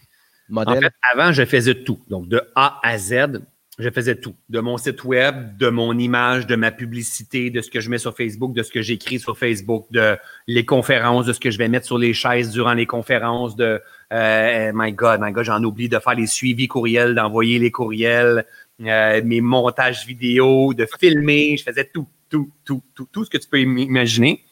[0.48, 0.78] modèle?
[0.78, 2.00] En fait, avant, je faisais tout.
[2.08, 3.40] Donc, de A à Z,
[3.80, 4.34] je faisais tout.
[4.48, 7.98] De mon site web, de mon image, de ma publicité, de ce que je mets
[7.98, 11.58] sur Facebook, de ce que j'écris sur Facebook, de les conférences, de ce que je
[11.58, 13.80] vais mettre sur les chaises durant les conférences, de
[14.12, 18.44] euh, my God, my God, j'en oublie de faire les suivis courriels, d'envoyer les courriels,
[18.82, 21.56] euh, mes montages vidéo, de filmer.
[21.56, 24.44] Je faisais tout, tout, tout, tout, tout ce que tu peux imaginer.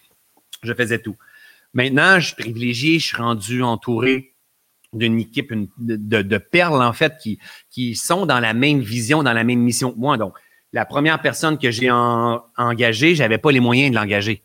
[0.62, 1.16] Je faisais tout.
[1.74, 4.34] Maintenant, je suis privilégié, je suis rendu entouré
[4.92, 7.18] d'une équipe de, perles, en fait,
[7.70, 10.16] qui, sont dans la même vision, dans la même mission que moi.
[10.16, 10.34] Donc,
[10.72, 14.42] la première personne que j'ai engagée, je n'avais pas les moyens de l'engager.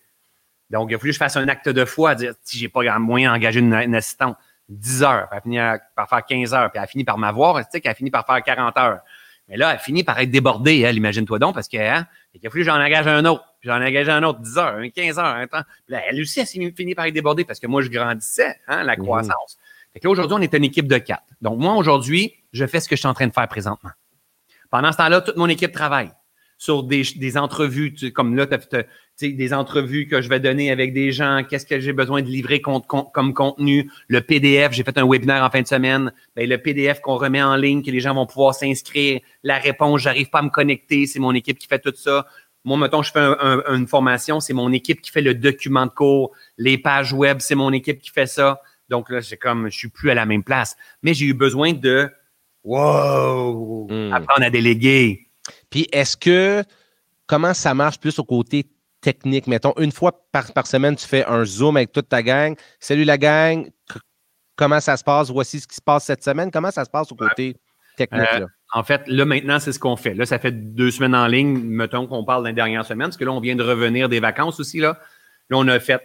[0.70, 2.70] Donc, il a fallu que je fasse un acte de foi à dire si j'ai
[2.70, 4.38] pas moyen d'engager une, assistante,
[4.70, 5.58] 10 heures, elle a fini
[5.96, 8.10] par faire 15 heures, puis elle a fini par m'avoir, tu sais, qu'elle a fini
[8.10, 9.00] par faire 40 heures.
[9.48, 12.48] Mais là, elle a fini par être débordée, elle, imagine-toi donc, parce que, hein, il
[12.48, 13.44] a fallu que j'en engage un autre.
[13.64, 15.62] Puis j'en engagé un autre 10 heures, 15 heures, un temps.
[15.86, 18.58] Puis là, elle aussi, elle s'est fini par être débordée parce que moi, je grandissais,
[18.68, 19.04] hein, la mhm.
[19.04, 19.58] croissance.
[19.94, 21.24] Fait que là, aujourd'hui, on est une équipe de quatre.
[21.42, 23.92] Donc, moi, aujourd'hui, je fais ce que je suis en train de faire présentement.
[24.70, 26.12] Pendant ce temps-là, toute mon équipe travaille
[26.58, 28.84] sur des, des entrevues, comme là, tu as,
[29.22, 32.62] des entrevues que je vais donner avec des gens, qu'est-ce que j'ai besoin de livrer
[32.62, 37.02] comme contenu, le PDF, j'ai fait un webinaire en fin de semaine, bien, le PDF
[37.02, 40.42] qu'on remet en ligne, que les gens vont pouvoir s'inscrire, la réponse, j'arrive pas à
[40.42, 42.26] me connecter, c'est mon équipe qui fait tout ça.
[42.66, 46.32] Moi, mettons, je fais une formation, c'est mon équipe qui fait le document de cours,
[46.58, 48.62] les pages web, c'est mon équipe qui fait ça.
[48.90, 50.76] Donc là, c'est comme, je suis plus à la même place.
[51.02, 52.10] Mais j'ai eu besoin de,
[52.64, 54.14] wow, hmm.
[54.14, 55.30] apprendre à déléguer.
[55.70, 56.64] Puis est-ce que,
[57.28, 58.66] comment ça marche plus au côté
[59.02, 59.48] technique?
[59.48, 62.56] Mettons, une fois par, par semaine, tu fais un Zoom avec toute ta gang.
[62.80, 63.70] Salut la gang,
[64.56, 65.30] comment ça se passe?
[65.30, 66.52] Voici ce qui se passe cette semaine.
[66.52, 67.58] Comment ça se passe au côté
[67.98, 68.28] technique?
[68.34, 70.16] Euh, en fait, là, maintenant, c'est ce qu'on fait.
[70.16, 73.26] Là, ça fait deux semaines en ligne, mettons qu'on parle d'une dernière semaine, parce que
[73.26, 74.80] là, on vient de revenir des vacances aussi.
[74.80, 75.00] Là,
[75.50, 76.02] là on a fait,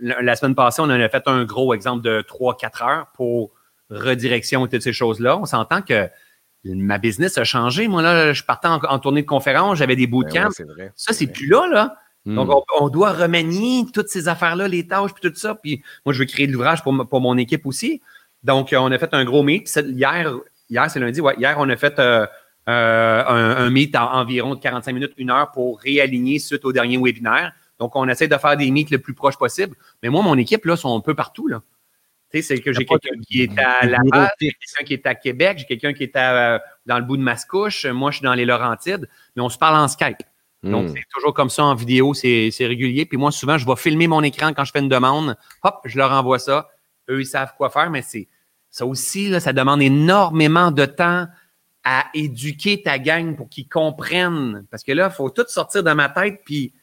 [0.00, 3.52] la semaine passée, on en a fait un gros exemple de 3-4 heures pour
[3.90, 5.38] redirection et toutes ces choses-là.
[5.38, 6.08] On s'entend que
[6.64, 7.86] ma business a changé.
[7.86, 10.48] Moi, là, je partais en, tournée de conférence, j'avais des bootcamps.
[10.58, 11.96] Ben ça, c'est plus là, là.
[12.24, 12.34] Hmm.
[12.34, 15.54] Donc, on, doit remanier toutes ces affaires-là, les tâches, puis tout ça.
[15.54, 18.00] Puis moi, je veux créer de l'ouvrage pour, pour mon équipe aussi.
[18.42, 19.68] Donc, on a fait un gros meet.
[19.86, 20.34] Hier,
[20.68, 21.34] hier, c'est lundi, ouais.
[21.38, 22.26] Hier, on a fait euh,
[22.68, 26.98] euh, un, meet en environ de 45 minutes, une heure pour réaligner suite au dernier
[26.98, 27.52] webinaire.
[27.78, 29.76] Donc, on essaie de faire des meets le plus proche possible.
[30.02, 31.62] Mais moi, mon équipe, là, sont un peu partout, là.
[32.32, 35.14] Tu sais, c'est que j'ai quelqu'un qui est à Laval, j'ai quelqu'un qui est à
[35.14, 38.24] Québec, j'ai quelqu'un qui est à, euh, dans le bout de Mascouche, moi, je suis
[38.24, 40.18] dans les Laurentides, mais on se parle en Skype.
[40.64, 40.94] Donc, hmm.
[40.96, 43.06] c'est toujours comme ça en vidéo, c'est régulier.
[43.06, 45.36] Puis moi, souvent, je vais filmer mon écran quand je fais une demande.
[45.62, 46.68] Hop, je leur envoie ça.
[47.08, 48.26] Eux, ils savent quoi faire, mais c'est
[48.76, 51.28] ça aussi, là, ça demande énormément de temps
[51.82, 54.66] à éduquer ta gang pour qu'ils comprennent.
[54.70, 56.74] Parce que là, il faut tout sortir de ma tête, puis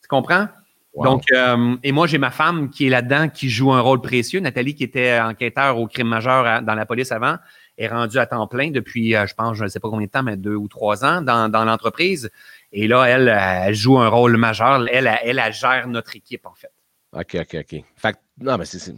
[0.00, 0.48] tu comprends?
[0.96, 4.40] Donc, euh, et moi, j'ai ma femme qui est là-dedans, qui joue un rôle précieux.
[4.40, 7.36] Nathalie, qui était enquêteur au crime majeur dans la police avant,
[7.76, 10.10] est rendue à temps plein depuis, euh, je pense, je ne sais pas combien de
[10.10, 12.30] temps, mais deux ou trois ans dans, dans l'entreprise.
[12.72, 14.88] Et là, elle, elle joue un rôle majeur.
[14.90, 16.72] Elle, elle, elle, gère notre équipe, en fait.
[17.12, 17.84] OK, OK, OK.
[17.96, 18.94] Fait non, mais c'est,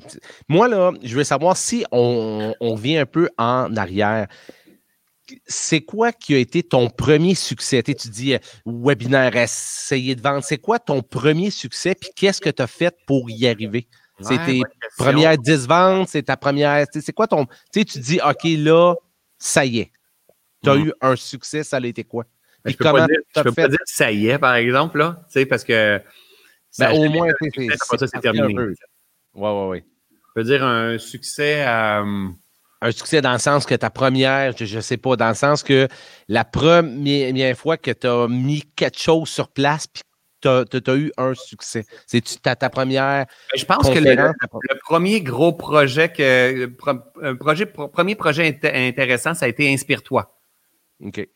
[0.48, 4.28] Moi, là, je veux savoir si on, on vient un peu en arrière
[5.46, 7.82] c'est quoi qui a été ton premier succès?
[7.82, 10.44] Tu dis euh, webinaire, essayer de vendre.
[10.44, 11.94] C'est quoi ton premier succès?
[11.94, 13.88] Puis qu'est-ce que tu as fait pour y arriver?
[14.20, 14.62] c'est tes
[14.96, 16.86] premières 10 ventes, c'est ta première.
[16.92, 17.46] C'est quoi ton.
[17.46, 18.94] Tu sais, tu dis, OK, là,
[19.38, 19.92] ça y est.
[20.62, 20.86] Tu as mm.
[20.86, 22.24] eu un succès, ça a été quoi?
[22.64, 25.20] Ben, je peux comment pas peux pas dire ça y est, par exemple, là.
[25.26, 26.00] Tu sais, parce que.
[26.78, 27.28] Ben, au moins,
[27.98, 28.54] ça, c'est terminé.
[28.58, 28.74] Oui,
[29.34, 29.82] oui, oui.
[30.10, 31.64] Je peux dire un succès.
[31.66, 32.28] Euh,
[32.80, 35.62] un succès dans le sens que ta première, je ne sais pas, dans le sens
[35.62, 35.88] que
[36.28, 40.02] la première fois que tu as mis quelque chose sur place, puis
[40.42, 41.86] tu as, eu un succès.
[42.06, 43.24] C'est ta, ta première.
[43.26, 46.66] Ben, je pense que le, premier gros projet, que,
[47.36, 50.38] projet, premier projet intéressant, ça a été Inspire-toi.
[51.02, 51.26] OK.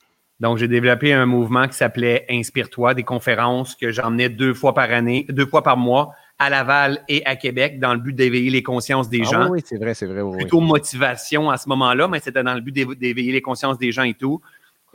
[0.40, 4.90] Donc, j'ai développé un mouvement qui s'appelait Inspire-toi, des conférences que j'emmenais deux fois par
[4.92, 8.62] année, deux fois par mois à Laval et à Québec dans le but d'éveiller les
[8.62, 9.48] consciences des ah gens.
[9.48, 10.22] Oui, c'est vrai, c'est vrai.
[10.36, 14.04] Plutôt motivation à ce moment-là, mais c'était dans le but d'éveiller les consciences des gens
[14.04, 14.40] et tout.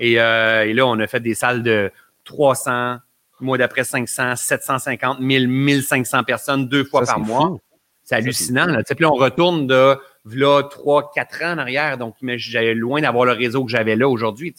[0.02, 1.92] Euh, et, là, on a fait des salles de
[2.24, 2.98] 300,
[3.40, 7.58] le mois d'après 500, 750, 1000, 1500 personnes deux fois par mois.
[8.04, 8.66] C'est hallucinant.
[8.66, 8.82] Là.
[8.84, 9.98] Puis là, on retourne de
[10.34, 11.98] là, 3, 4 ans en arrière.
[11.98, 14.54] Donc, j'avais loin d'avoir le réseau que j'avais là aujourd'hui.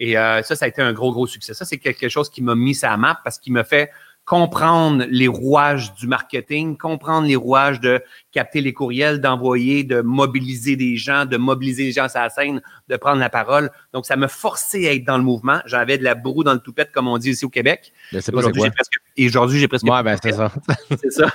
[0.00, 1.54] Et euh, ça, ça a été un gros, gros succès.
[1.54, 3.90] Ça, c'est quelque chose qui m'a mis sa map parce qu'il me fait
[4.28, 10.76] comprendre les rouages du marketing, comprendre les rouages de capter les courriels, d'envoyer, de mobiliser
[10.76, 13.70] des gens, de mobiliser les gens sur la scène, de prendre la parole.
[13.94, 15.60] Donc, ça me forçait à être dans le mouvement.
[15.64, 17.90] J'avais de la broue dans le toupette, comme on dit ici au Québec.
[18.30, 19.86] Aujourd'hui, j'ai presque, et aujourd'hui, j'ai presque.
[19.86, 20.52] Ouais, ben, c'est ça.
[21.00, 21.32] c'est ça.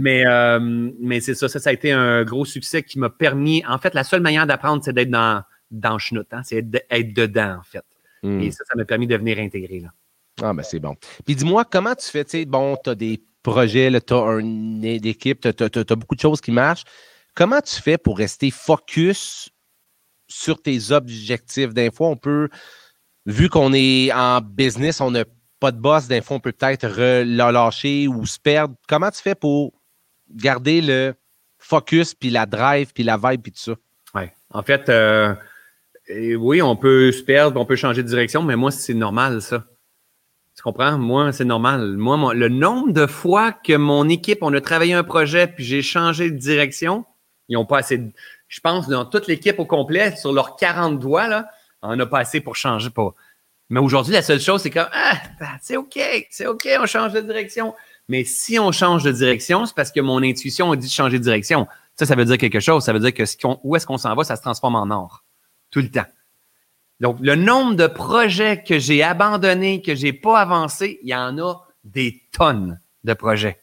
[0.00, 0.60] Mais, euh,
[1.00, 1.58] mais c'est ça, ça.
[1.58, 3.64] Ça a été un gros succès qui m'a permis.
[3.68, 5.98] En fait, la seule manière d'apprendre, c'est d'être dans, dans.
[6.32, 6.42] Hein?
[6.42, 7.84] C'est d'être dedans, en fait.
[8.22, 8.40] Hmm.
[8.40, 9.80] Et ça, ça m'a permis de venir intégrer.
[9.80, 9.88] Là.
[10.42, 10.96] Ah, ben c'est bon.
[11.24, 14.84] Puis dis-moi, comment tu fais, tu sais, bon, tu as des projets, tu as une
[14.84, 16.84] équipe, tu as, beaucoup de choses qui marchent.
[17.34, 19.50] Comment tu fais pour rester focus
[20.28, 21.72] sur tes objectifs?
[21.72, 22.48] D'un fois, on peut,
[23.26, 25.24] vu qu'on est en business, on n'a
[25.58, 28.74] pas de boss, d'un fois, on peut peut-être relâcher ou se perdre.
[28.88, 29.72] Comment tu fais pour
[30.30, 31.14] garder le
[31.58, 33.72] focus, puis la drive, puis la vibe, puis tout ça?
[34.14, 34.22] Oui.
[34.50, 35.34] En fait, euh,
[36.36, 39.64] oui, on peut se perdre, on peut changer de direction, mais moi, c'est normal, ça.
[40.56, 40.98] Tu comprends?
[40.98, 41.96] Moi, c'est normal.
[41.96, 45.82] Moi, le nombre de fois que mon équipe, on a travaillé un projet, puis j'ai
[45.82, 47.04] changé de direction,
[47.48, 48.00] ils n'ont pas assez
[48.48, 51.46] Je pense, dans toute l'équipe au complet, sur leurs 40 doigts, là,
[51.82, 52.90] on n'a pas assez pour changer.
[52.90, 53.14] Pas.
[53.70, 55.20] Mais aujourd'hui, la seule chose, c'est que ah,
[55.62, 55.98] c'est OK,
[56.30, 57.74] c'est OK, on change de direction.
[58.08, 61.18] Mais si on change de direction, c'est parce que mon intuition a dit de changer
[61.18, 61.68] de direction.
[61.96, 62.84] Ça, ça veut dire quelque chose.
[62.84, 63.22] Ça veut dire que
[63.62, 65.24] où est-ce qu'on s'en va, ça se transforme en or.
[65.70, 66.06] Tout le temps.
[67.00, 71.38] Donc, le nombre de projets que j'ai abandonnés, que j'ai pas avancé, il y en
[71.38, 73.58] a des tonnes de projets.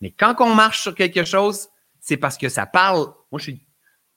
[0.00, 1.68] Mais quand on marche sur quelque chose,
[2.00, 3.06] c'est parce que ça parle.
[3.32, 3.66] Moi, je suis,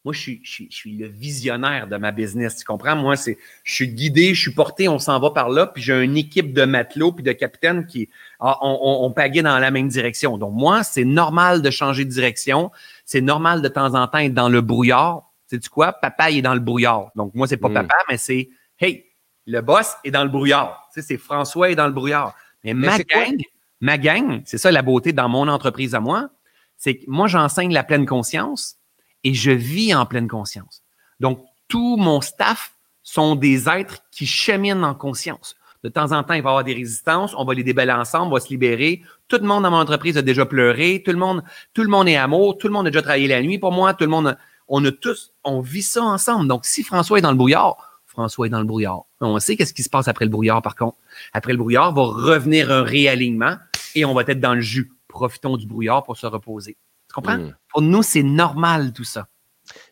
[0.05, 2.57] moi, je suis, je suis, le visionnaire de ma business.
[2.57, 2.95] Tu comprends?
[2.95, 6.03] Moi, c'est, je suis guidé, je suis porté, on s'en va par là, puis j'ai
[6.03, 10.37] une équipe de matelots puis de capitaines qui, ah, on dans la même direction.
[10.37, 12.71] Donc, moi, c'est normal de changer de direction.
[13.05, 15.28] C'est normal de temps en temps être dans le brouillard.
[15.49, 15.93] Sais tu quoi?
[15.93, 17.09] Papa, il est dans le brouillard.
[17.15, 17.73] Donc, moi, c'est pas hmm.
[17.73, 19.05] papa, mais c'est Hey,
[19.45, 20.87] le boss est dans le brouillard.
[20.93, 22.35] Tu sais, c'est François est dans le brouillard.
[22.63, 23.37] Mais, ma gang,
[23.81, 26.29] ma gang, c'est ça la beauté dans mon entreprise à moi,
[26.77, 28.77] c'est que moi, j'enseigne la pleine conscience
[29.23, 30.83] et je vis en pleine conscience.
[31.19, 35.55] Donc, tout mon staff sont des êtres qui cheminent en conscience.
[35.83, 38.27] De temps en temps, il va y avoir des résistances, on va les déballer ensemble,
[38.27, 39.01] on va se libérer.
[39.29, 42.07] Tout le monde dans mon entreprise a déjà pleuré, tout le monde, tout le monde
[42.09, 44.37] est amour, tout le monde a déjà travaillé la nuit pour moi, tout le monde,
[44.69, 46.47] on a tous, on vit ça ensemble.
[46.47, 49.03] Donc, si François est dans le brouillard, François est dans le brouillard.
[49.19, 50.97] On sait qu'est-ce qui se passe après le brouillard, par contre.
[51.33, 53.57] Après le brouillard, va revenir un réalignement
[53.95, 54.91] et on va être dans le jus.
[55.07, 56.77] Profitons du brouillard pour se reposer.
[57.07, 57.37] Tu comprends?
[57.37, 57.55] Hmm.
[57.69, 59.27] Pour nous, c'est normal tout ça.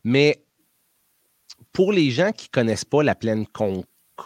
[0.03, 0.43] Mais
[1.73, 3.45] pour les gens qui ne connaissent pas la pleine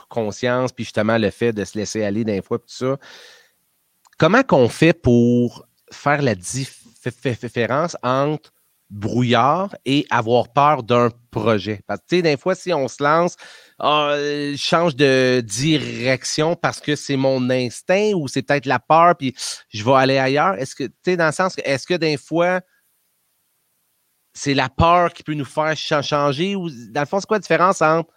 [0.09, 2.97] conscience, puis justement le fait de se laisser aller d'un fois, tout ça,
[4.17, 8.51] comment qu'on fait pour faire la différence entre
[8.91, 11.81] brouillard et avoir peur d'un projet.
[11.87, 13.37] Parce que, tu sais, des fois, si on se lance,
[13.79, 14.15] ah,
[14.57, 19.33] change de direction parce que c'est mon instinct ou c'est peut-être la peur, puis
[19.69, 20.55] je vais aller ailleurs.
[20.55, 22.59] Est-ce que, tu sais, dans le sens, est-ce que des fois,
[24.33, 27.41] c'est la peur qui peut nous faire changer ou, dans le fond, c'est quoi la
[27.41, 28.11] différence entre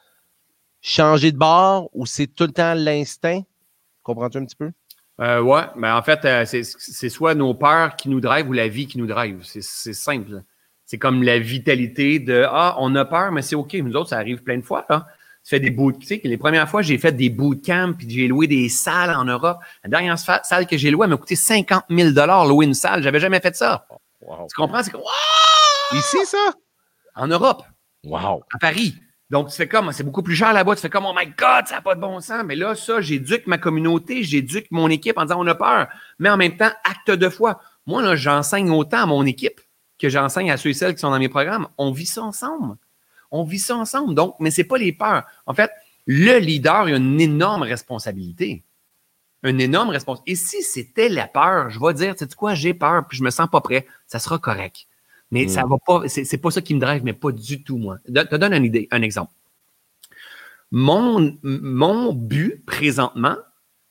[0.83, 3.43] changer de bord ou c'est tout le temps l'instinct?
[4.03, 4.71] Comprends-tu un petit peu?
[5.21, 8.67] Euh, ouais, mais en fait, euh, c'est soit nos peurs qui nous drivent ou la
[8.67, 9.41] vie qui nous drive.
[9.45, 10.43] C'est simple.
[10.95, 13.75] C'est comme la vitalité de Ah, on a peur, mais c'est OK.
[13.75, 14.87] Nous autres, ça arrive plein de fois.
[14.89, 15.09] Là.
[15.43, 18.29] tu fais des boot, tu sais, les premières fois, j'ai fait des bootcamps, puis j'ai
[18.29, 19.59] loué des salles en Europe.
[19.83, 22.11] La dernière salle que j'ai louée, elle m'a coûté 50 000
[22.47, 23.03] louer une salle.
[23.03, 23.89] J'avais jamais fait ça.
[24.21, 24.85] Tu comprends?
[24.85, 25.01] C'est comme,
[25.95, 26.53] Ici, ça?
[27.17, 27.65] En Europe.
[28.05, 28.45] Wow.
[28.55, 28.95] À Paris.
[29.31, 30.77] Donc, tu fais comme, c'est beaucoup plus cher là-bas.
[30.77, 32.45] Tu fais comme, oh my God, ça n'a pas de bon sens.
[32.45, 35.89] Mais là, ça, j'éduque ma communauté, j'éduque mon équipe en disant, on a peur.
[36.21, 37.61] Mais en même temps, acte de foi.
[37.85, 39.61] Moi, là, j'enseigne autant à mon équipe
[39.99, 41.69] que j'enseigne à ceux et celles qui sont dans mes programmes.
[41.79, 42.77] On vit ça ensemble.
[43.31, 44.15] On vit ça ensemble.
[44.15, 45.25] Donc, mais ce n'est pas les peurs.
[45.47, 45.71] En fait,
[46.07, 48.63] le leader a une énorme responsabilité.
[49.43, 50.33] Une énorme responsabilité.
[50.33, 53.23] Et si c'était la peur, je vais dire, tu sais quoi, j'ai peur, puis je
[53.23, 54.87] me sens pas prêt, ça sera correct.
[55.31, 55.69] Mais ça mm.
[55.69, 57.99] va pas, c'est pas ça qui me drive, mais pas du tout, moi.
[58.07, 59.33] Je te donne une idée, un exemple.
[60.71, 63.37] Mon, mon but présentement,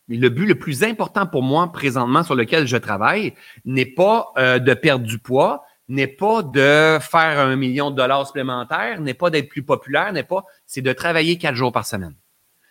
[0.07, 3.33] le but le plus important pour moi présentement sur lequel je travaille
[3.65, 8.25] n'est pas euh, de perdre du poids, n'est pas de faire un million de dollars
[8.27, 12.15] supplémentaires, n'est pas d'être plus populaire, n'est pas, c'est de travailler quatre jours par semaine.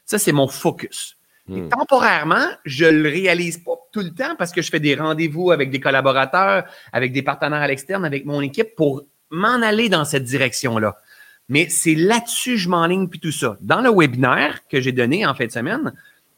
[0.04, 1.18] Ça, c'est mon focus.
[1.50, 1.68] Et hmm.
[1.68, 5.70] temporairement, je le réalise pas tout le temps parce que je fais des rendez-vous avec
[5.70, 10.24] des collaborateurs, avec des partenaires à l'externe, avec mon équipe pour m'en aller dans cette
[10.24, 10.96] direction-là.
[11.48, 13.56] Mais c'est là-dessus je m'enligne puis tout ça.
[13.60, 15.92] Dans le webinaire que j'ai donné en fin de semaine,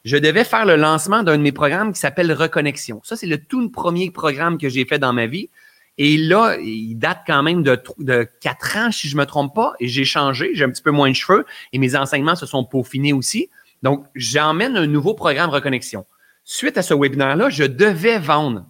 [0.05, 3.01] je devais faire le lancement d'un de mes programmes qui s'appelle Reconnexion.
[3.05, 5.51] Ça, c'est le tout premier programme que j'ai fait dans ma vie.
[5.97, 9.75] Et là, il date quand même de, de 4 ans, si je me trompe pas,
[9.79, 12.65] et j'ai changé, j'ai un petit peu moins de cheveux, et mes enseignements se sont
[12.65, 13.49] peaufinés aussi.
[13.83, 16.07] Donc, j'emmène un nouveau programme Reconnexion.
[16.43, 18.67] Suite à ce webinaire-là, je devais vendre,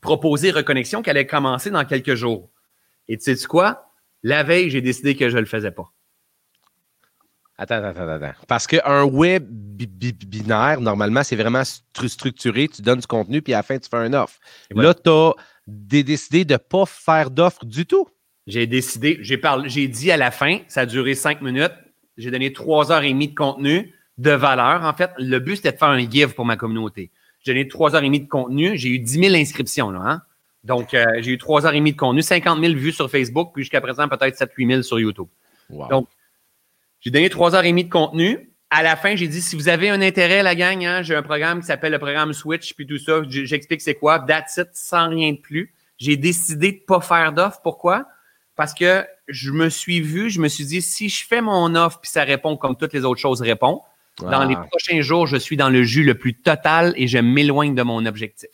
[0.00, 2.48] proposer Reconnexion qui allait commencer dans quelques jours.
[3.08, 3.92] Et tu sais quoi?
[4.22, 5.92] La veille, j'ai décidé que je ne le faisais pas.
[7.60, 8.32] Attends, attends, attends.
[8.46, 12.68] Parce qu'un web binaire, normalement, c'est vraiment structuré.
[12.68, 14.38] Tu donnes du contenu, puis à la fin, tu fais un offre.
[14.70, 15.32] Là, tu as
[15.68, 18.08] décidé de ne pas faire d'offre du tout.
[18.46, 21.74] J'ai décidé, j'ai parlé, j'ai dit à la fin, ça a duré cinq minutes,
[22.16, 24.84] j'ai donné trois heures et demie de contenu de valeur.
[24.84, 27.10] En fait, le but, c'était de faire un give pour ma communauté.
[27.44, 28.76] J'ai donné trois heures et demie de contenu.
[28.76, 29.90] J'ai eu 10 000 inscriptions.
[29.90, 30.22] Là, hein.
[30.64, 33.52] Donc, euh, j'ai eu trois heures et demie de contenu, 50 000 vues sur Facebook,
[33.54, 35.28] puis jusqu'à présent, peut-être 7 8 000 sur YouTube.
[35.90, 36.08] Donc,
[37.00, 38.50] j'ai donné trois heures et demie de contenu.
[38.70, 41.22] À la fin, j'ai dit, si vous avez un intérêt, la gang, hein, j'ai un
[41.22, 43.22] programme qui s'appelle le programme Switch, puis tout ça.
[43.26, 44.20] J'explique c'est quoi.
[44.20, 45.72] That's it, sans rien de plus.
[45.96, 47.60] J'ai décidé de pas faire d'offre.
[47.62, 48.06] Pourquoi?
[48.56, 52.00] Parce que je me suis vu, je me suis dit, si je fais mon offre
[52.00, 53.80] puis ça répond comme toutes les autres choses répondent,
[54.20, 57.74] dans les prochains jours, je suis dans le jus le plus total et je m'éloigne
[57.74, 58.50] de mon objectif.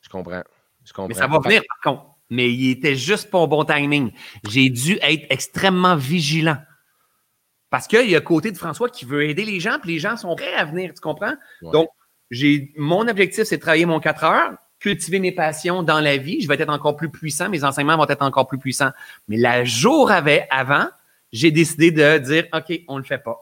[0.00, 0.42] Je comprends.
[0.84, 1.08] Je comprends.
[1.08, 2.06] Mais ça va venir par contre.
[2.30, 4.10] Mais il était juste pas au bon timing.
[4.48, 6.56] J'ai dû être extrêmement vigilant.
[7.76, 10.16] Parce qu'il y a côté de François qui veut aider les gens, puis les gens
[10.16, 11.34] sont prêts à venir, tu comprends?
[11.60, 11.90] Donc,
[12.30, 16.40] j'ai mon objectif, c'est de travailler mon 4 heures cultiver mes passions dans la vie,
[16.40, 18.92] je vais être encore plus puissant, mes enseignements vont être encore plus puissants.
[19.28, 20.86] Mais la jour avait, avant,
[21.32, 23.36] j'ai décidé de dire, OK, on ne le fait pas.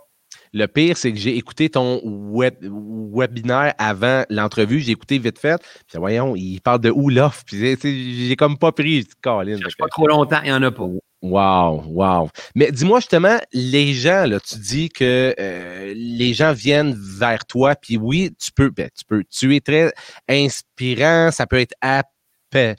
[0.52, 4.80] Le pire, c'est que j'ai écouté ton web, webinaire avant l'entrevue.
[4.80, 5.62] J'ai écouté vite fait.
[5.86, 7.42] Puis voyons, il parle de où l'offre.
[7.44, 9.06] Puis j'ai comme pas pris.
[9.20, 9.58] Colin.
[9.78, 10.88] pas trop longtemps, il n'y en a pas.
[11.24, 12.28] Wow, wow.
[12.54, 17.74] Mais dis-moi justement, les gens, là, tu dis que euh, les gens viennent vers toi,
[17.74, 19.90] puis oui, tu peux, ben, tu peux, tu es très
[20.28, 22.74] inspirant, ça peut être apaisant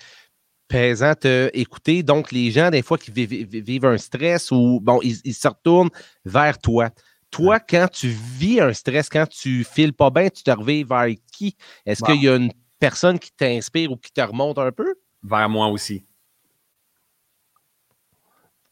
[1.15, 2.03] te écouter.
[2.03, 5.89] Donc, les gens, des fois, qui vivent, un stress ou bon, ils, se retournent
[6.23, 6.91] vers toi.
[7.31, 11.07] Toi, quand tu vis un stress, quand tu files pas bien, tu te reviens vers
[11.33, 11.55] qui?
[11.83, 14.93] Est-ce qu'il y a une personne qui t'inspire ou qui te remonte un peu?
[15.23, 16.05] Vers moi aussi.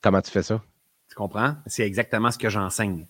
[0.03, 0.61] Comment tu fais ça?
[1.09, 1.55] Tu comprends?
[1.65, 3.07] C'est exactement ce que j'enseigne.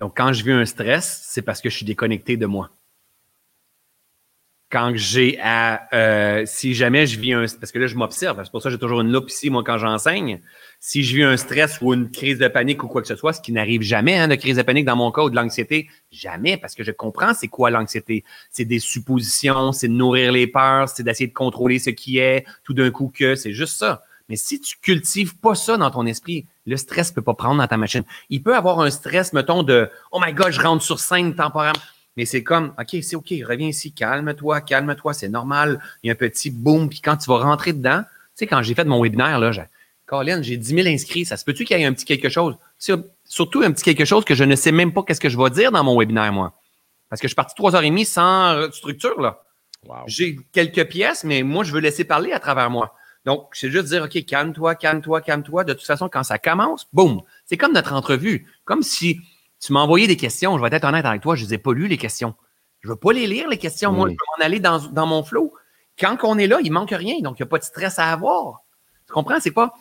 [0.00, 2.70] Donc, quand je vis un stress, c'est parce que je suis déconnecté de moi.
[4.70, 5.86] Quand j'ai à.
[5.92, 7.44] Euh, si jamais je vis un.
[7.60, 8.42] Parce que là, je m'observe.
[8.42, 10.40] C'est pour ça que j'ai toujours une loupe ici, moi, quand j'enseigne.
[10.80, 13.32] Si je vis un stress ou une crise de panique ou quoi que ce soit,
[13.32, 15.88] ce qui n'arrive jamais, hein, de crise de panique dans mon cas ou de l'anxiété,
[16.10, 18.24] jamais, parce que je comprends c'est quoi l'anxiété.
[18.50, 22.44] C'est des suppositions, c'est de nourrir les peurs, c'est d'essayer de contrôler ce qui est,
[22.64, 24.02] tout d'un coup que, c'est juste ça.
[24.28, 27.66] Mais si tu cultives pas ça dans ton esprit, le stress peut pas prendre dans
[27.66, 28.04] ta machine.
[28.30, 31.80] Il peut avoir un stress, mettons, de Oh my God, je rentre sur scène temporairement.
[32.16, 35.80] Mais c'est comme OK, c'est OK, reviens ici, calme-toi, calme-toi, c'est normal.
[36.02, 38.62] Il y a un petit boom, puis quand tu vas rentrer dedans, tu sais, quand
[38.62, 39.64] j'ai fait mon webinaire, là, j'ai
[40.06, 42.56] Colin, j'ai 10 000 inscrits, ça se peut-tu qu'il y ait un petit quelque chose?
[43.24, 45.50] Surtout un petit quelque chose que je ne sais même pas qu'est-ce que je vais
[45.50, 46.52] dire dans mon webinaire, moi.
[47.08, 49.42] Parce que je suis parti trois heures et demie sans structure, là.
[50.06, 52.94] J'ai quelques pièces, mais moi, je veux laisser parler à travers moi.
[53.24, 55.64] Donc, c'est juste dire, OK, calme-toi, calme-toi, calme-toi.
[55.64, 57.22] De toute façon, quand ça commence, boum.
[57.46, 58.46] C'est comme notre entrevue.
[58.64, 59.20] Comme si
[59.60, 60.58] tu m'as envoyé des questions.
[60.58, 62.34] Je vais être honnête avec toi, je ne les ai pas lues, les questions.
[62.80, 63.92] Je ne veux pas les lire, les questions.
[63.92, 65.54] Moi, je veux m'en aller dans, dans mon flow.
[65.98, 67.20] Quand on est là, il ne manque rien.
[67.20, 68.62] Donc, il n'y a pas de stress à avoir.
[69.06, 69.40] Tu comprends?
[69.40, 69.72] C'est pas.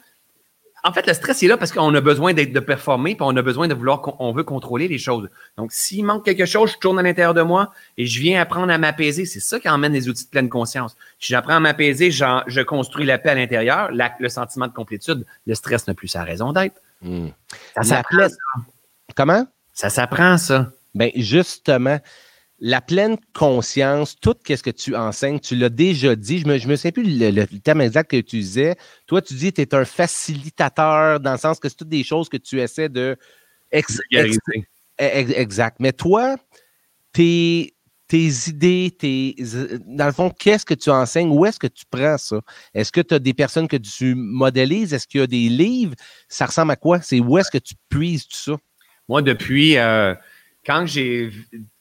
[0.86, 3.36] En fait, le stress est là parce qu'on a besoin d'être de performer, puis on
[3.38, 5.30] a besoin de vouloir, on veut contrôler les choses.
[5.56, 8.72] Donc, s'il manque quelque chose, je tourne à l'intérieur de moi et je viens apprendre
[8.72, 9.26] à m'apaiser.
[9.26, 10.98] C'est ça qui emmène les outils de pleine conscience.
[11.20, 15.56] Si j'apprends à m'apaiser, je construis la paix à l'intérieur, le sentiment de complétude, le
[15.56, 16.76] stress n'a plus sa raison d'être.
[17.02, 17.30] Hmm.
[17.76, 18.28] Ça s'apprend.
[19.16, 19.48] Comment?
[19.72, 20.70] Ça s'apprend, ça.
[20.94, 22.00] Bien, justement,
[22.60, 26.39] la pleine conscience, tout ce que tu enseignes, tu l'as déjà dit.
[26.39, 28.76] Je me, je me souviens plus le, terme exact que tu disais.
[29.06, 32.04] Toi, tu dis que tu es un facilitateur dans le sens que c'est toutes des
[32.04, 33.18] choses que tu essaies de.
[34.97, 35.78] exact.
[35.80, 36.38] Mais toi,
[37.12, 37.74] tes,
[38.08, 39.36] tes idées, tes,
[39.86, 41.30] dans le fond, qu'est-ce que tu enseignes?
[41.30, 42.39] Où est-ce que tu prends ça?
[42.74, 44.93] Est-ce que tu as des personnes que tu modélises?
[44.93, 45.95] Est-ce qu'il y a des livres?
[46.30, 47.01] Ça ressemble à quoi?
[47.01, 48.58] C'est où est-ce que tu puises tout ça?
[49.10, 49.78] Moi, depuis.
[49.78, 50.14] Euh,
[50.66, 51.32] quand j'ai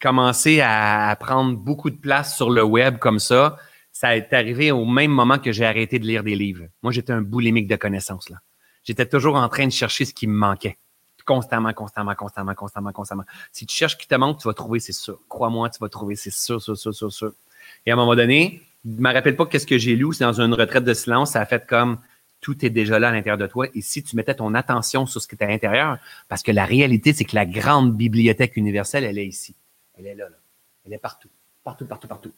[0.01, 3.57] commencé à prendre beaucoup de place sur le web comme ça,
[3.93, 6.65] ça est arrivé au même moment que j'ai arrêté de lire des livres.
[6.83, 8.29] Moi, j'étais un boulimique de connaissances.
[8.31, 8.39] là.
[8.85, 10.79] J'étais toujours en train de chercher ce qui me manquait.
[11.25, 13.23] Constamment, constamment, constamment, constamment, constamment.
[13.53, 15.21] Si tu cherches ce qui te manque, tu vas trouver, c'est sûr.
[15.29, 17.33] Crois-moi, tu vas trouver, c'est sûr, sûr, sûr, sûr, sûr.
[17.87, 20.25] Et à un moment donné, je ne me rappelle pas qu'est-ce que j'ai lu, c'est
[20.25, 21.99] dans une retraite de silence, ça a fait comme
[22.43, 23.67] tout est déjà là à l'intérieur de toi.
[23.75, 25.97] Et si tu mettais ton attention sur ce qui est à l'intérieur,
[26.29, 29.55] parce que la réalité, c'est que la grande bibliothèque universelle, elle est ici.
[29.97, 30.37] Elle est là, là.
[30.85, 31.29] Elle est partout.
[31.65, 32.33] Partout, partout, partout.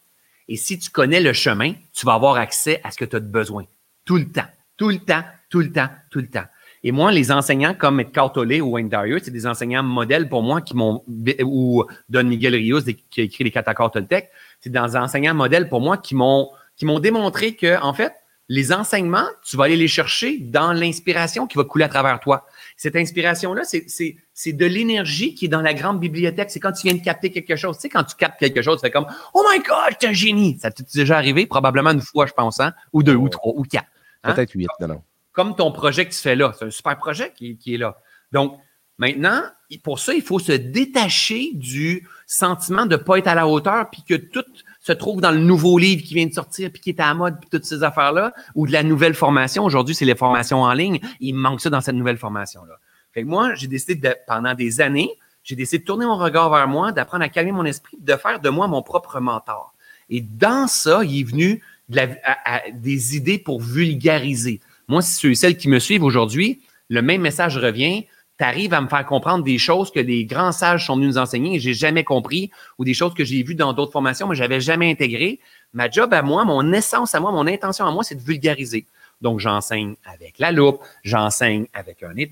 [0.47, 3.21] Et si tu connais le chemin, tu vas avoir accès à ce que tu as
[3.21, 3.65] besoin.
[4.05, 4.47] Tout le temps.
[4.77, 6.45] Tout le temps, tout le temps, tout le temps.
[6.83, 10.43] Et moi, les enseignants comme Edgar Tolle ou Wayne Dyer, c'est des enseignants modèles pour
[10.43, 11.03] moi qui m'ont,
[11.43, 14.29] ou Don Miguel Rios qui a écrit les Catacores Toltec,
[14.61, 18.13] c'est des enseignants modèles pour moi qui m'ont, qui m'ont démontré que, en fait,
[18.49, 22.47] les enseignements, tu vas aller les chercher dans l'inspiration qui va couler à travers toi.
[22.77, 26.51] Cette inspiration-là, c'est de l'énergie qui est dans la grande bibliothèque.
[26.51, 27.77] C'est quand tu viens de capter quelque chose.
[27.77, 30.13] Tu sais, quand tu captes quelque chose, tu fais comme Oh my God, es un
[30.13, 30.59] génie!
[30.61, 31.47] Ça t'est déjà arrivé?
[31.47, 32.75] Probablement une fois, je pense, hein?
[32.93, 33.89] ou deux, ou trois, ou quatre.
[34.23, 34.35] Hein?
[34.35, 35.03] Peut-être huit, non, non.
[35.33, 36.53] Comme ton projet que tu fais là.
[36.59, 37.99] C'est un super projet qui, qui est là.
[38.31, 38.61] Donc,
[38.99, 39.43] Maintenant,
[39.83, 43.91] pour ça, il faut se détacher du sentiment de ne pas être à la hauteur,
[43.91, 44.45] puis que tout
[44.85, 47.15] se trouve dans le nouveau livre qui vient de sortir, puis qui est à la
[47.15, 49.65] mode, puis toutes ces affaires-là, ou de la nouvelle formation.
[49.65, 51.01] Aujourd'hui, c'est les formations en ligne.
[51.21, 52.75] Il manque ça dans cette nouvelle formation-là.
[53.15, 55.11] Fait que moi, j'ai décidé de, pendant des années,
[55.43, 58.41] j'ai décidé de tourner mon regard vers moi, d'apprendre à calmer mon esprit, de faire
[58.41, 59.75] de moi mon propre mentor.
[60.11, 64.61] Et dans ça, il est venu des idées pour vulgariser.
[64.89, 66.61] Moi, ceux et celles qui me suivent aujourd'hui,
[66.91, 68.07] le même message revient
[68.39, 71.19] tu arrives à me faire comprendre des choses que des grands sages sont venus nous
[71.19, 74.35] enseigner et j'ai jamais compris ou des choses que j'ai vues dans d'autres formations mais
[74.35, 75.41] j'avais jamais intégré.
[75.73, 78.87] Ma job à moi, mon essence à moi, mon intention à moi, c'est de vulgariser.
[79.21, 82.31] Donc, j'enseigne avec la loupe, j'enseigne avec un nez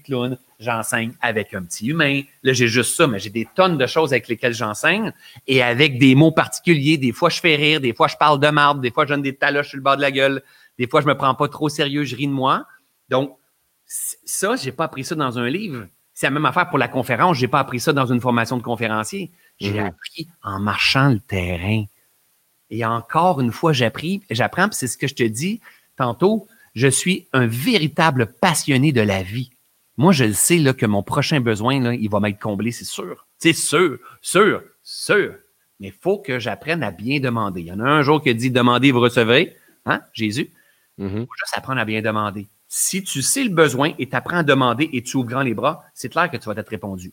[0.60, 2.22] j'enseigne avec un petit humain.
[2.42, 5.12] Là, j'ai juste ça, mais j'ai des tonnes de choses avec lesquelles j'enseigne
[5.46, 6.98] et avec des mots particuliers.
[6.98, 9.22] Des fois, je fais rire, des fois, je parle de marde, des fois, je donne
[9.22, 10.42] des taloches sur le bord de la gueule,
[10.78, 12.66] des fois, je me prends pas trop sérieux, je ris de moi.
[13.08, 13.36] Donc,
[14.24, 15.86] ça, j'ai pas appris ça dans un livre.
[16.14, 17.36] C'est la même affaire pour la conférence.
[17.36, 19.30] J'ai pas appris ça dans une formation de conférencier.
[19.60, 19.86] J'ai mhm.
[19.86, 21.84] appris en marchant le terrain.
[22.70, 25.60] Et encore une fois, j'apprends, j'apprends, c'est ce que je te dis
[25.96, 26.46] tantôt.
[26.74, 29.50] Je suis un véritable passionné de la vie.
[29.98, 32.86] Moi, je le sais là, que mon prochain besoin, là, il va m'être comblé, c'est
[32.86, 33.26] sûr.
[33.38, 35.34] C'est sûr, sûr, sûr.
[35.80, 37.60] Mais il faut que j'apprenne à bien demander.
[37.60, 39.54] Il y en a un jour qui a dit Demandez, vous recevrez.
[39.84, 40.50] Hein, Jésus?
[40.96, 41.26] Il mhm.
[41.26, 42.46] faut juste apprendre à bien demander.
[42.74, 45.52] Si tu sais le besoin et tu apprends à demander et tu ouvres grand les
[45.52, 47.12] bras, c'est clair que tu vas être répondu.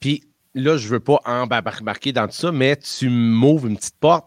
[0.00, 0.24] Puis
[0.54, 4.26] là, je ne veux pas embarquer dans tout ça, mais tu m'ouvres une petite porte.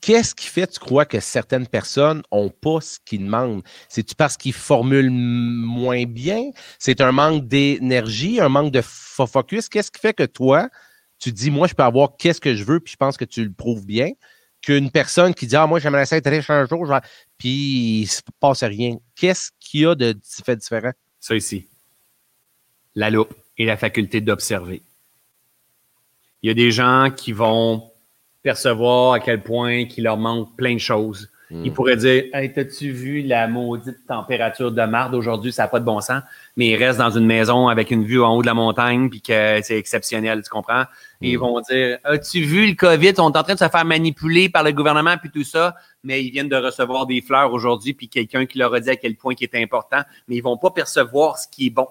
[0.00, 3.62] Qu'est-ce qui fait, tu crois, que certaines personnes n'ont pas ce qu'ils demandent?
[3.90, 6.48] C'est-tu parce qu'ils formulent moins bien?
[6.78, 9.68] C'est un manque d'énergie, un manque de focus?
[9.68, 10.70] Qu'est-ce qui fait que toi,
[11.18, 13.44] tu dis, moi, je peux avoir qu'est-ce que je veux, puis je pense que tu
[13.44, 14.12] le prouves bien?
[14.62, 16.86] qu'une personne qui dit Ah, moi, j'aimerais ça être riche un jour,
[17.40, 18.98] puis il se passe rien.
[19.16, 20.14] Qu'est-ce qu'il y a de
[20.44, 20.92] fait différent?
[21.18, 21.66] Ça ici.
[22.94, 24.82] La loupe et la faculté d'observer.
[26.42, 27.90] Il y a des gens qui vont
[28.42, 31.30] percevoir à quel point il leur manque plein de choses.
[31.50, 31.64] Hmm.
[31.64, 35.14] Ils pourraient dire Hey, t'as-tu vu la maudite température de marde?
[35.14, 35.52] Aujourd'hui?
[35.52, 36.22] Ça n'a pas de bon sens.
[36.56, 39.20] Mais ils restent dans une maison avec une vue en haut de la montagne, puis
[39.20, 40.84] que c'est exceptionnel, tu comprends?
[41.20, 41.40] ils hmm.
[41.40, 43.08] vont dire As-tu vu le COVID?
[43.08, 45.74] Ils sont en train de se faire manipuler par le gouvernement, puis tout ça,
[46.04, 48.96] mais ils viennent de recevoir des fleurs aujourd'hui, puis quelqu'un qui leur a dit à
[48.96, 51.88] quel point qui est important, mais ils vont pas percevoir ce qui est bon.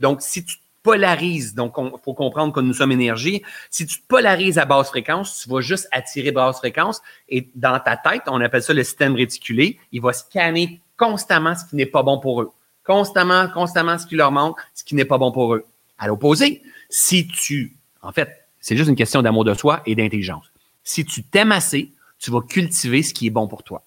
[0.00, 4.06] Donc, si tu polarises, donc il faut comprendre que nous sommes énergie, si tu te
[4.06, 8.40] polarises à basse fréquence, tu vas juste attirer basse fréquence et dans ta tête, on
[8.40, 12.42] appelle ça le système réticulé, il va scanner constamment ce qui n'est pas bon pour
[12.42, 12.52] eux.
[12.84, 15.64] Constamment, constamment ce qui leur manque, ce qui n'est pas bon pour eux.
[15.98, 20.52] À l'opposé, si tu, en fait, c'est juste une question d'amour de soi et d'intelligence.
[20.82, 23.82] Si tu t'aimes assez, tu vas cultiver ce qui est bon pour toi.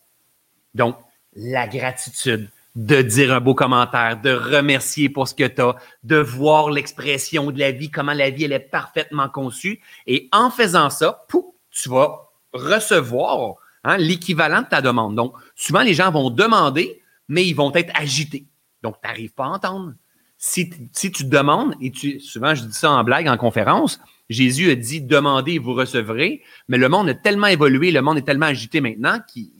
[0.74, 0.98] Donc,
[1.36, 6.18] la gratitude, de dire un beau commentaire, de remercier pour ce que tu as, de
[6.18, 9.82] voir l'expression de la vie, comment la vie elle est parfaitement conçue.
[10.06, 15.16] Et en faisant ça, pouf, tu vas recevoir hein, l'équivalent de ta demande.
[15.16, 18.46] Donc, souvent, les gens vont demander, mais ils vont être agités.
[18.84, 19.96] Donc, tu n'arrives pas à entendre.
[20.38, 24.00] Si, tu demandes, et tu, souvent je dis ça en blague, en conférence,
[24.30, 28.20] Jésus a dit demandez et vous recevrez, mais le monde a tellement évolué, le monde
[28.20, 29.57] est tellement agité maintenant qu'il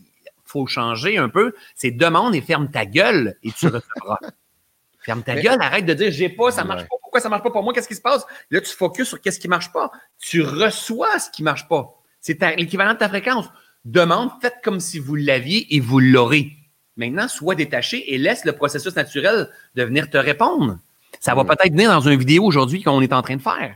[0.48, 1.54] faut changer un peu.
[1.76, 4.20] C'est demande et ferme ta gueule et tu recevras.
[5.02, 7.52] ferme ta gueule, arrête de dire j'ai pas, ça marche pas, pourquoi ça marche pas
[7.52, 8.26] pour moi, qu'est-ce qui se passe?
[8.52, 9.92] Là, tu focuses sur qu'est-ce qui marche pas.
[10.20, 11.94] Tu reçois ce qui marche pas.
[12.20, 13.46] C'est l'équivalent de ta fréquence.
[13.86, 16.52] Demande, faites comme si vous l'aviez et vous l'aurez.
[16.98, 20.80] Maintenant, sois détaché et laisse le processus naturel de venir te répondre.
[21.22, 23.76] Ça va peut-être venir dans une vidéo aujourd'hui qu'on est en train de faire.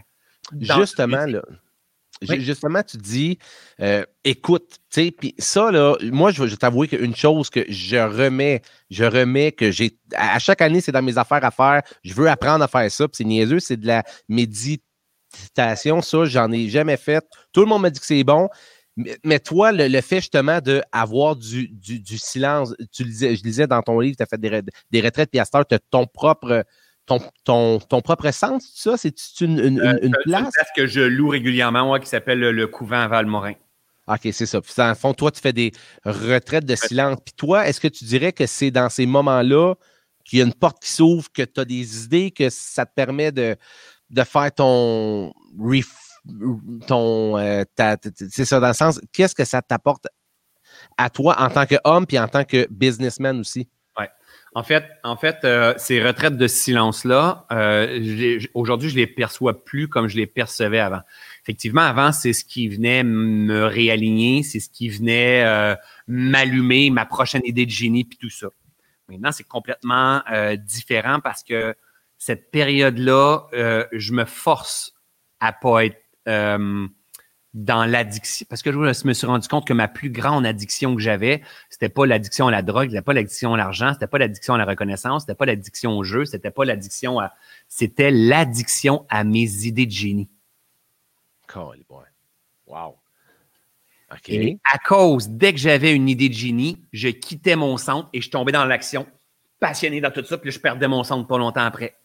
[0.60, 1.44] Justement, là.
[2.22, 3.40] Justement, tu dis,
[3.80, 7.98] euh, écoute, tu sais, puis ça, là, moi, je vais t'avouer qu'une chose que je
[7.98, 8.62] remets,
[8.92, 12.30] je remets que j'ai, à chaque année, c'est dans mes affaires à faire, je veux
[12.30, 16.98] apprendre à faire ça, puis c'est niaiseux, c'est de la méditation, ça, j'en ai jamais
[16.98, 17.26] fait.
[17.54, 18.50] Tout le monde m'a dit que c'est bon,
[19.24, 23.82] mais, toi, le, fait justement d'avoir du, du, du, silence, tu lisais, je lisais dans
[23.82, 24.62] ton livre, tu as fait des,
[24.92, 26.66] des retraites, puis à tu as ton propre
[27.44, 28.98] ton, ton, propre sens, ça?
[28.98, 30.54] C'est une, une, euh, une, place?
[30.76, 33.54] que je loue régulièrement, moi, qui s'appelle le, couvent à Valmorin.
[34.08, 34.62] OK, c'est ça.
[34.62, 35.72] Puis, en fond, toi, tu fais des
[36.06, 37.18] retraites de silence.
[37.24, 39.76] Puis toi, est-ce que tu dirais que c'est dans ces moments-là
[40.26, 42.94] qu'il y a une porte qui s'ouvre, que tu as des idées, que ça te
[42.94, 43.56] permet de,
[44.10, 45.34] de faire ton
[46.88, 47.64] ton euh,
[48.14, 50.08] c'est ça dans le sens qu'est-ce que ça t'apporte
[50.96, 53.68] à toi en tant qu'homme puis en tant que businessman aussi?
[54.54, 59.88] En fait, en fait, euh, ces retraites de silence-là, euh, aujourd'hui, je les perçois plus
[59.88, 61.02] comme je les percevais avant.
[61.42, 65.76] Effectivement, avant, c'est ce qui venait me réaligner, c'est ce qui venait euh,
[66.08, 68.48] m'allumer, ma prochaine idée de génie, puis tout ça.
[69.08, 70.22] Maintenant, c'est complètement
[70.60, 71.76] différent parce que
[72.18, 73.48] cette période-là,
[73.92, 74.94] je me force
[75.42, 76.00] à pas être
[77.54, 78.46] dans l'addiction.
[78.50, 81.90] Parce que je me suis rendu compte que ma plus grande addiction que j'avais, c'était
[81.90, 84.66] pas l'addiction à la drogue, c'était pas l'addiction à l'argent, c'était pas l'addiction à la
[84.66, 87.34] reconnaissance, c'était pas l'addiction au jeu, c'était pas l'addiction à.
[87.68, 90.30] C'était l'addiction à mes idées de génie.
[92.68, 92.98] Wow.
[94.12, 94.30] OK.
[94.30, 98.22] Et à cause, dès que j'avais une idée de génie, je quittais mon centre et
[98.22, 99.08] je tombais dans l'action,
[99.60, 101.96] passionné dans tout ça, puis je perdais mon centre pas longtemps après.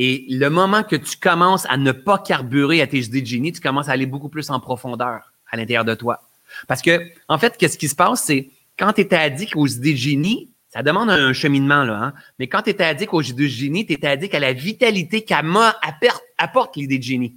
[0.00, 3.50] Et le moment que tu commences à ne pas carburer à tes idées de génie,
[3.50, 6.22] tu commences à aller beaucoup plus en profondeur à l'intérieur de toi.
[6.68, 9.94] Parce que, en fait, qu'est-ce qui se passe, c'est quand tu es addict aux idées
[9.94, 12.14] de génie, ça demande un cheminement, là, hein?
[12.38, 15.22] mais quand tu es addict aux idées de génie, tu es addict à la vitalité
[15.22, 17.34] qu'apporte l'idée de génie.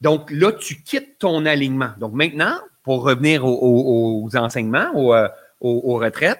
[0.00, 1.90] Donc là, tu quittes ton alignement.
[1.98, 5.28] Donc maintenant, pour revenir aux, enseignements, aux, euh,
[5.60, 6.38] aux, retraites,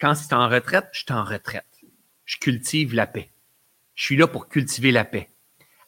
[0.00, 1.66] quand c'est en retraite, je suis en retraite.
[2.26, 3.31] Je cultive la paix.
[4.02, 5.28] Je suis là pour cultiver la paix.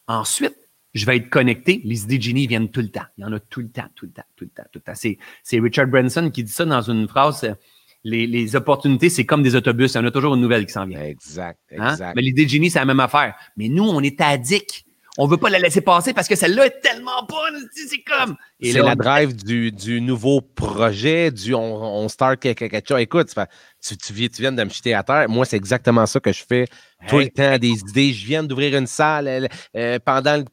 [0.06, 0.54] Ensuite,
[0.94, 1.80] je vais être connecté.
[1.82, 3.02] Les idées de génie viennent tout le temps.
[3.18, 4.82] Il y en a tout le temps, tout le temps, tout le temps, tout le
[4.82, 4.92] temps.
[4.94, 5.18] C'est,
[5.58, 7.56] Richard Branson qui dit ça dans une phrase.
[8.04, 9.94] Les, opportunités, c'est comme des autobus.
[9.94, 11.02] Il y en a toujours une nouvelle qui s'en vient.
[11.02, 11.90] Exact, hein?
[11.90, 12.14] exact.
[12.14, 13.34] Mais l'idée de génie, c'est la même affaire.
[13.56, 14.84] Mais nous, on est addicts.
[15.16, 17.68] On veut pas la laisser passer parce que celle-là est tellement bonne.
[17.72, 18.36] C'est comme.
[18.60, 23.00] C'est la drive du, nouveau projet, du on, start quelque chose.
[23.00, 23.32] Écoute,
[23.80, 25.28] tu, tu, viens de me jeter à terre.
[25.28, 26.66] Moi, c'est exactement ça que je fais
[27.08, 27.58] tout le temps.
[27.58, 28.12] Des idées.
[28.12, 29.48] Je viens d'ouvrir une salle.
[29.76, 30.44] Euh, pendant le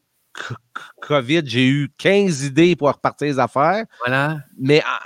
[1.01, 3.86] COVID, j'ai eu 15 idées pour repartir les affaires.
[4.05, 4.39] Voilà.
[4.59, 4.99] Mais ah,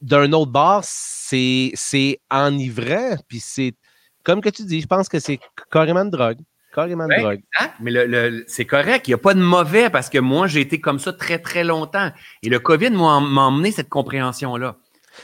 [0.00, 3.16] d'un autre bord, c'est enivrant.
[3.28, 3.74] Puis c'est,
[4.24, 6.38] comme que tu dis, je pense que c'est carrément de drogue.
[6.78, 7.40] Carrément de drogue.
[7.80, 9.08] Mais le, c'est correct.
[9.08, 11.64] Il n'y a pas de mauvais parce que moi, j'ai été comme ça très, très
[11.64, 12.10] longtemps.
[12.44, 14.76] Et le COVID m'a emmené cette compréhension-là.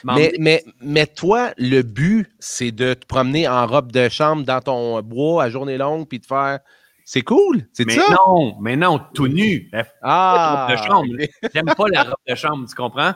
[0.03, 4.61] Mais, mais, mais toi, le but, c'est de te promener en robe de chambre dans
[4.61, 6.59] ton bois à journée longue puis de faire.
[7.05, 8.03] C'est cool, c'est ça?
[8.27, 9.71] Non, mais non, tout nu.
[10.03, 10.67] Ah!
[10.67, 11.09] Robe de chambre.
[11.55, 13.13] J'aime pas la robe de chambre, tu comprends?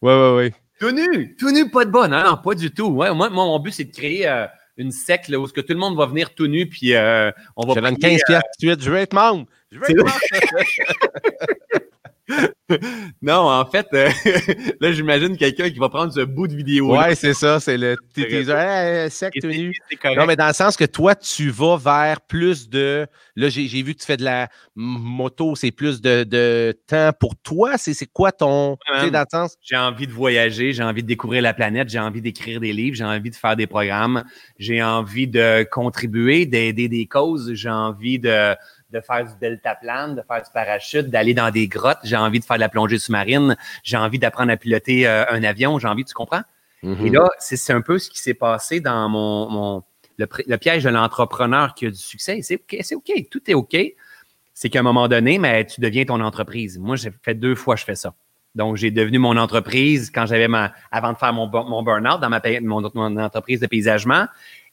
[0.00, 0.50] Oui, oui, oui.
[0.80, 2.08] Tout nu, tout nu, pas de bon.
[2.08, 2.88] Non, non, pas du tout.
[2.88, 4.46] Ouais, moi, mon but, c'est de créer euh,
[4.76, 7.66] une secte où ce que tout le monde va venir tout nu, puis euh, on
[7.66, 7.74] va.
[7.74, 8.82] Je donne 15 pièces tout de suite.
[8.82, 9.46] Je vais être membre.
[9.70, 10.18] Je vais être membre.
[13.22, 14.08] non, en fait, euh,
[14.80, 16.96] là, j'imagine quelqu'un qui va prendre ce bout de vidéo.
[16.96, 18.52] Ouais, c'est ça, c'est le teaser.
[18.52, 19.72] Hey, sec, nu.
[20.16, 23.06] Non, mais dans le sens que toi, tu vas vers plus de.
[23.36, 27.36] Là, j'ai vu que tu fais de la moto, c'est plus de, de, temps pour
[27.36, 27.78] toi.
[27.78, 28.76] C'est quoi ton.
[29.10, 29.56] dans le sens?
[29.62, 32.96] J'ai envie de voyager, j'ai envie de découvrir la planète, j'ai envie d'écrire des livres,
[32.96, 34.24] j'ai envie de faire des programmes,
[34.58, 38.54] j'ai envie de contribuer, d'aider des causes, j'ai envie de
[38.92, 42.44] de faire du deltaplane, de faire du parachute, d'aller dans des grottes, j'ai envie de
[42.44, 46.04] faire de la plongée sous-marine, j'ai envie d'apprendre à piloter euh, un avion, j'ai envie,
[46.04, 46.42] tu comprends?
[46.84, 49.82] Et là, c'est un peu ce qui s'est passé dans mon, mon
[50.18, 52.40] le, le, piège de l'entrepreneur qui a du succès.
[52.42, 53.76] C'est OK, OK, tout est OK.
[54.52, 56.78] C'est qu'à un moment donné, mais tu deviens ton entreprise.
[56.80, 58.14] Moi, j'ai fait deux fois, je fais ça.
[58.54, 62.28] Donc, j'ai devenu mon entreprise quand j'avais ma, avant de faire mon, mon burn-out dans
[62.28, 64.26] ma, mon, mon entreprise de paysagement.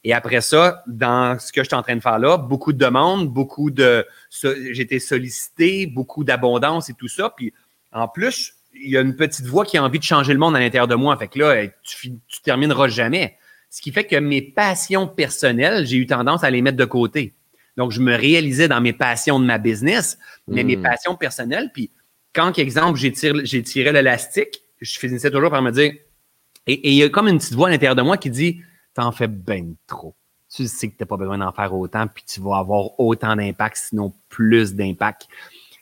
[0.04, 2.78] Et après ça, dans ce que je suis en train de faire là, beaucoup de
[2.78, 7.34] demandes, beaucoup de, j'ai été sollicité, beaucoup d'abondance et tout ça.
[7.36, 7.52] Puis,
[7.92, 10.56] en plus, il y a une petite voix qui a envie de changer le monde
[10.56, 11.16] à l'intérieur de moi.
[11.18, 13.36] Fait que là, tu, tu termineras jamais.
[13.68, 17.34] Ce qui fait que mes passions personnelles, j'ai eu tendance à les mettre de côté.
[17.76, 20.82] Donc, je me réalisais dans mes passions de ma business, mais mes hmm.
[20.82, 21.70] passions personnelles.
[21.72, 21.90] Puis,
[22.32, 25.92] quand, exemple, j'ai tiré, j'ai tiré l'élastique, je finissais toujours par me dire,
[26.66, 28.60] et, il y a comme une petite voix à l'intérieur de moi qui dit,
[28.94, 30.14] t'en fais bien trop.
[30.52, 33.76] Tu sais que t'as pas besoin d'en faire autant, puis tu vas avoir autant d'impact,
[33.76, 35.28] sinon plus d'impact.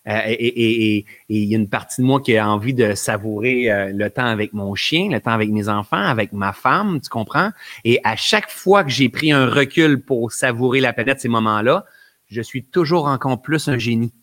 [0.06, 3.92] Euh, et il y a une partie de moi qui a envie de savourer euh,
[3.92, 7.50] le temps avec mon chien, le temps avec mes enfants, avec ma femme, tu comprends?
[7.84, 11.84] Et à chaque fois que j'ai pris un recul pour savourer la planète, ces moments-là,
[12.26, 14.14] je suis toujours encore plus un génie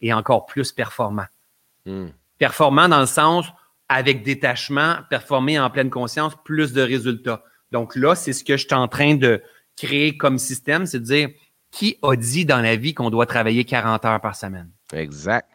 [0.00, 1.26] et encore plus performant.
[1.84, 2.08] Hmm.
[2.38, 3.46] Performant dans le sens
[3.88, 7.42] avec détachement, performer en pleine conscience, plus de résultats.
[7.72, 9.42] Donc là, c'est ce que je suis en train de
[9.76, 11.28] créer comme système, c'est de dire
[11.70, 14.70] qui a dit dans la vie qu'on doit travailler 40 heures par semaine?
[14.92, 15.48] Exact.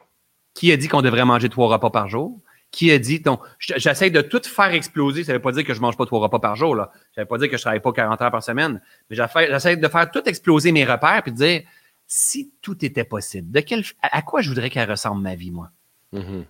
[0.54, 2.40] Qui a dit qu'on devrait manger trois repas par jour?
[2.70, 5.24] Qui a dit, donc, j'essaie de tout faire exploser.
[5.24, 6.92] Ça ne veut pas dire que je mange pas trois repas par jour, là.
[7.16, 8.82] Ça veut pas dire que je travaille pas 40 heures par semaine.
[9.10, 11.62] Mais j'essaie de faire tout exploser mes repères puis de dire,
[12.08, 15.72] si tout était possible, de quel, à quoi je voudrais qu'elle ressemble ma vie, moi?
[16.14, 16.46] Mm-hmm.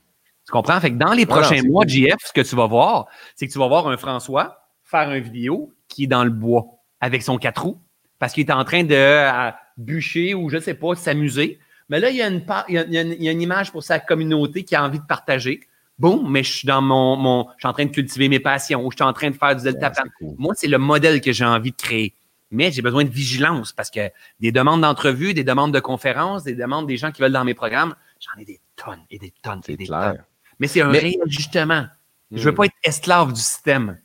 [0.46, 0.80] Tu comprends?
[0.80, 3.60] Fait que dans les prochains mois, JF, ce que tu vas voir, c'est que tu
[3.60, 4.61] vas voir un François
[4.92, 6.66] faire une vidéo qui est dans le bois
[7.00, 7.82] avec son quatre roues
[8.20, 11.60] parce qu'il est en train de euh, bûcher ou je ne sais pas, s'amuser.
[11.90, 13.84] Mais là, il y, a une, il, y a, il y, a une, image pour
[13.84, 15.62] sa communauté qui a envie de partager.
[15.98, 18.86] Boum, mais je suis dans mon, mon, je suis en train de cultiver mes passions,
[18.86, 19.92] ou je suis en train de faire du delta
[20.38, 22.14] Moi, c'est le modèle que j'ai envie de créer.
[22.52, 26.56] Mais j'ai besoin de vigilance parce que des demandes d'entrevue, des demandes de conférences, des
[26.56, 29.62] demandes des gens qui veulent dans mes programmes, j'en ai des tonnes et des tonnes
[29.68, 30.24] et des tonnes.
[30.60, 31.88] Mais c'est un réajustement.
[32.32, 32.56] Je ne veux hmm.
[32.56, 33.98] pas être esclave du système.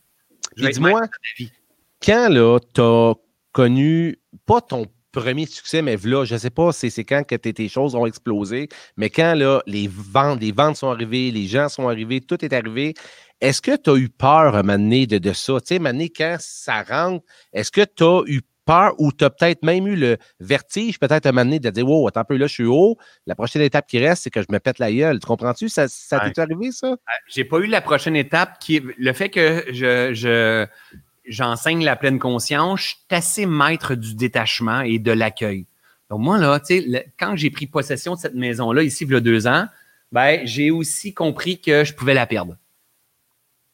[0.56, 1.02] Dis-moi,
[2.02, 3.14] quand là, tu as
[3.52, 7.68] connu pas ton premier succès, mais là, je ne sais pas c'est quand que tes
[7.68, 11.88] choses ont explosé, mais quand là, les ventes, les ventes sont arrivées, les gens sont
[11.88, 12.94] arrivés, tout est arrivé,
[13.40, 15.60] est-ce que tu as eu peur à un moment donné de, ça?
[15.60, 19.30] Tu sais, un quand ça rentre, est-ce que tu as eu peur ou tu as
[19.30, 22.46] peut-être même eu le vertige, peut-être à donné, de dire, wow, attends un peu, là,
[22.46, 22.98] je suis haut.
[23.26, 25.20] La prochaine étape qui reste, c'est que je me pète la gueule.
[25.20, 25.68] Tu comprends-tu?
[25.68, 26.88] Ça, ça t'est arrivé, ça?
[26.88, 26.96] Euh,
[27.28, 30.66] j'ai pas eu la prochaine étape qui est le fait que je, je,
[31.26, 35.66] j'enseigne la pleine conscience, je suis assez maître du détachement et de l'accueil.
[36.10, 39.16] Donc, moi, là, tu sais, quand j'ai pris possession de cette maison-là, ici, il y
[39.16, 39.66] a deux ans,
[40.12, 42.56] ben, j'ai aussi compris que je pouvais la perdre.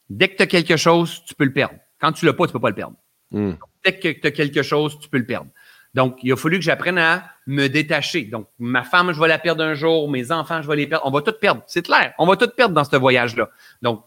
[0.09, 1.74] Dès que tu as quelque chose, tu peux le perdre.
[2.01, 2.97] Quand tu l'as pas, tu peux pas le perdre.
[3.33, 3.55] Hmm.
[3.85, 5.51] Dès que tu as quelque chose, tu peux le perdre.
[5.95, 8.24] Donc, il a fallu que j'apprenne à me détacher.
[8.24, 11.05] Donc, ma femme, je vais la perdre un jour, mes enfants, je vais les perdre.
[11.07, 11.62] On va tout perdre.
[11.66, 12.14] C'est clair.
[12.18, 13.51] On va tout perdre dans ce voyage-là.
[13.83, 14.05] Donc,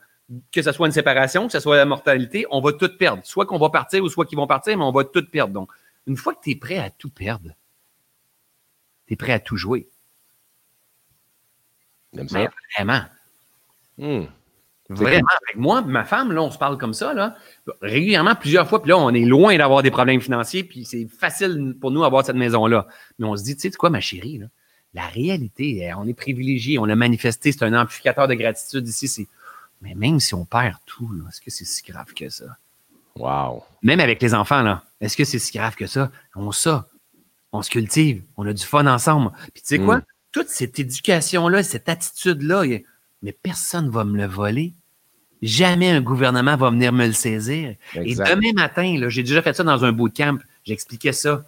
[0.51, 3.23] que ce soit une séparation, que ce soit la mortalité, on va tout perdre.
[3.23, 5.53] Soit qu'on va partir ou soit qu'ils vont partir, mais on va tout perdre.
[5.53, 5.69] Donc,
[6.07, 7.51] une fois que tu es prêt à tout perdre,
[9.07, 9.87] tu es prêt à tout jouer.
[12.27, 12.49] ça.
[12.75, 13.01] vraiment.
[13.97, 14.25] Hmm.
[14.89, 15.27] Vraiment.
[15.47, 17.35] Avec moi, ma femme, là, on se parle comme ça, là,
[17.81, 21.75] régulièrement, plusieurs fois, puis là, on est loin d'avoir des problèmes financiers, puis c'est facile
[21.81, 22.87] pour nous d'avoir cette maison-là.
[23.17, 24.45] Mais on se dit, tu sais quoi, ma chérie, là,
[24.93, 29.27] la réalité, on est privilégié, on a manifesté, c'est un amplificateur de gratitude ici, c'est
[29.81, 32.57] mais même si on perd tout, est-ce que c'est si grave que ça?
[33.17, 33.63] Wow.
[33.83, 36.11] Même avec les enfants, là, est-ce que c'est si grave que ça?
[36.35, 36.87] On ça.
[37.51, 38.23] On se cultive.
[38.35, 39.31] On a du fun ensemble.
[39.53, 39.97] Puis tu sais quoi?
[39.97, 40.05] Mm.
[40.31, 42.63] Toute cette éducation-là, cette attitude-là,
[43.25, 44.73] mais personne ne va me le voler.
[45.41, 47.75] Jamais un gouvernement va venir me le saisir.
[47.95, 51.43] Et demain matin, j'ai déjà fait ça dans un bootcamp, j'expliquais ça.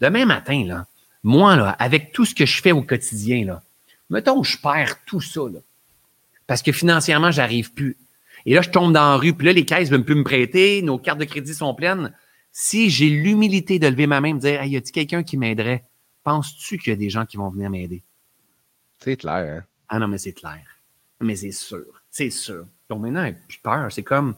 [0.00, 0.86] Demain matin, là,
[1.22, 3.62] moi, là, avec tout ce que je fais au quotidien, là,
[4.10, 5.60] mettons je perds tout ça, là,
[6.46, 7.96] parce que financièrement, j'arrive plus.
[8.44, 10.24] Et là, je tombe dans la rue, puis là, les caisses ne veulent plus me
[10.24, 12.12] prêter, nos cartes de crédit sont pleines.
[12.52, 15.38] Si j'ai l'humilité de lever ma main et de dire Hey, y a-t-il quelqu'un qui
[15.38, 15.84] m'aiderait?
[16.22, 18.02] Penses-tu qu'il y a des gens qui vont venir m'aider?
[18.98, 19.64] C'est clair, hein?
[19.88, 20.73] Ah non, mais c'est clair.
[21.20, 21.84] Mais c'est sûr.
[22.10, 22.64] C'est sûr.
[22.88, 23.90] Donc maintenant, plus peur.
[23.90, 24.34] C'est comme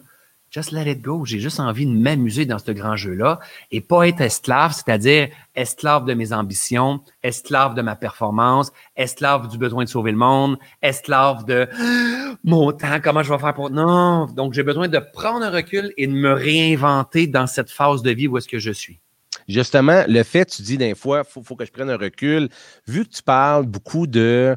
[0.50, 1.24] just let it go.
[1.24, 6.04] J'ai juste envie de m'amuser dans ce grand jeu-là et pas être esclave, c'est-à-dire esclave
[6.06, 11.44] de mes ambitions, esclave de ma performance, esclave du besoin de sauver le monde, esclave
[11.44, 11.68] de
[12.44, 13.70] mon temps, comment je vais faire pour...
[13.70, 18.02] Non, donc j'ai besoin de prendre un recul et de me réinventer dans cette phase
[18.02, 19.00] de vie où est-ce que je suis.
[19.48, 22.48] Justement, le fait, tu dis d'un fois, il faut, faut que je prenne un recul,
[22.88, 24.56] vu que tu parles beaucoup de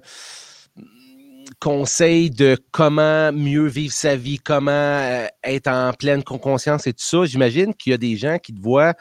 [1.59, 7.03] conseils de comment mieux vivre sa vie, comment euh, être en pleine conscience et tout
[7.03, 8.93] ça, j'imagine qu'il y a des gens qui te voient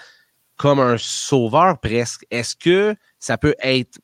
[0.57, 2.24] comme un sauveur presque.
[2.30, 3.99] Est-ce que ça peut être,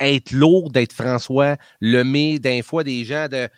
[0.00, 3.48] être lourd d'être François Lemay, d'un fois des gens de,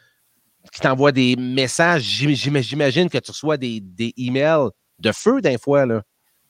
[0.73, 2.03] qui t'envoient des messages?
[2.03, 4.69] J'imagine que tu reçois des, des emails
[4.99, 5.87] de feu d'un fois.
[5.87, 6.03] Là.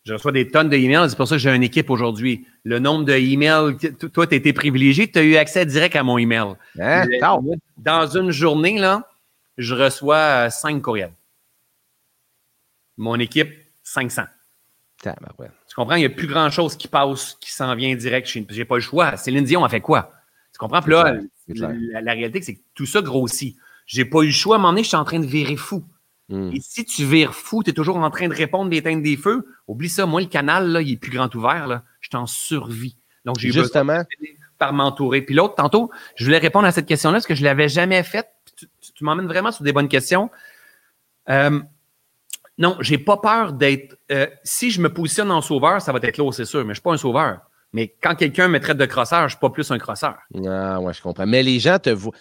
[0.06, 1.10] Je reçois des tonnes d'emails.
[1.10, 2.46] C'est pour ça que j'ai une équipe aujourd'hui.
[2.62, 3.76] Le nombre d'emails,
[4.12, 6.54] toi, tu as été privilégié, tu as eu accès direct à mon email.
[6.78, 7.06] Hein?
[7.76, 9.08] Dans une journée, là,
[9.58, 11.12] je reçois cinq courriels.
[12.96, 13.52] Mon équipe,
[13.82, 14.22] 500.
[15.68, 15.96] Tu comprends?
[15.96, 18.76] Il n'y a plus grand-chose qui passe, qui s'en vient direct chez Je n'ai pas
[18.76, 19.16] le choix.
[19.16, 20.12] Céline Dion a fait quoi?
[20.52, 20.82] Tu comprends?
[20.82, 21.16] Puis là,
[21.48, 23.56] la, réalité, c'est que tout ça grossit.
[23.86, 24.54] J'ai pas eu le choix.
[24.54, 25.84] À un moment donné, je suis en train de virer fou.
[26.28, 26.50] Hmm.
[26.52, 29.46] Et si tu vires fou, tu es toujours en train de répondre, d'éteindre des feux,
[29.68, 30.06] oublie ça.
[30.06, 31.66] Moi, le canal, là, il est plus grand ouvert.
[31.66, 31.84] Là.
[32.00, 32.96] Je suis en survie.
[33.24, 34.02] Donc, j'ai Justement.
[34.58, 35.22] par m'entourer.
[35.22, 38.02] Puis l'autre, tantôt, je voulais répondre à cette question-là parce que je ne l'avais jamais
[38.02, 38.28] faite.
[38.56, 40.30] Tu, m'emmènes vraiment sur des bonnes questions.
[41.28, 41.60] Euh,
[42.58, 43.98] non, j'ai pas peur d'être.
[44.10, 46.68] Euh, si je me positionne en sauveur, ça va être lourd, c'est sûr, mais je
[46.70, 47.40] ne suis pas un sauveur.
[47.72, 50.16] Mais quand quelqu'un me traite de crosseur, je ne suis pas plus un crosseur.
[50.48, 51.26] Ah, ouais, je comprends.
[51.26, 52.14] Mais les gens te voient.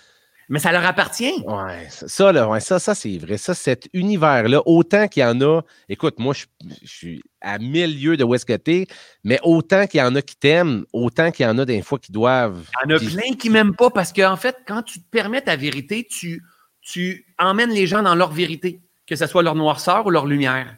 [0.47, 1.43] Mais ça leur appartient.
[1.45, 3.37] Ouais, ça, là, ouais, ça, ça c'est vrai.
[3.37, 6.45] Ça, cet univers-là, autant qu'il y en a, écoute, moi, je,
[6.83, 8.85] suis à mille lieues de où est-ce que t'es,
[9.23, 11.97] mais autant qu'il y en a qui t'aiment, autant qu'il y en a des fois
[11.97, 12.63] qui doivent.
[12.85, 15.41] Il y en a plein qui m'aiment pas parce qu'en fait, quand tu te permets
[15.41, 16.43] ta vérité, tu,
[16.81, 20.77] tu emmènes les gens dans leur vérité, que ce soit leur noirceur ou leur lumière.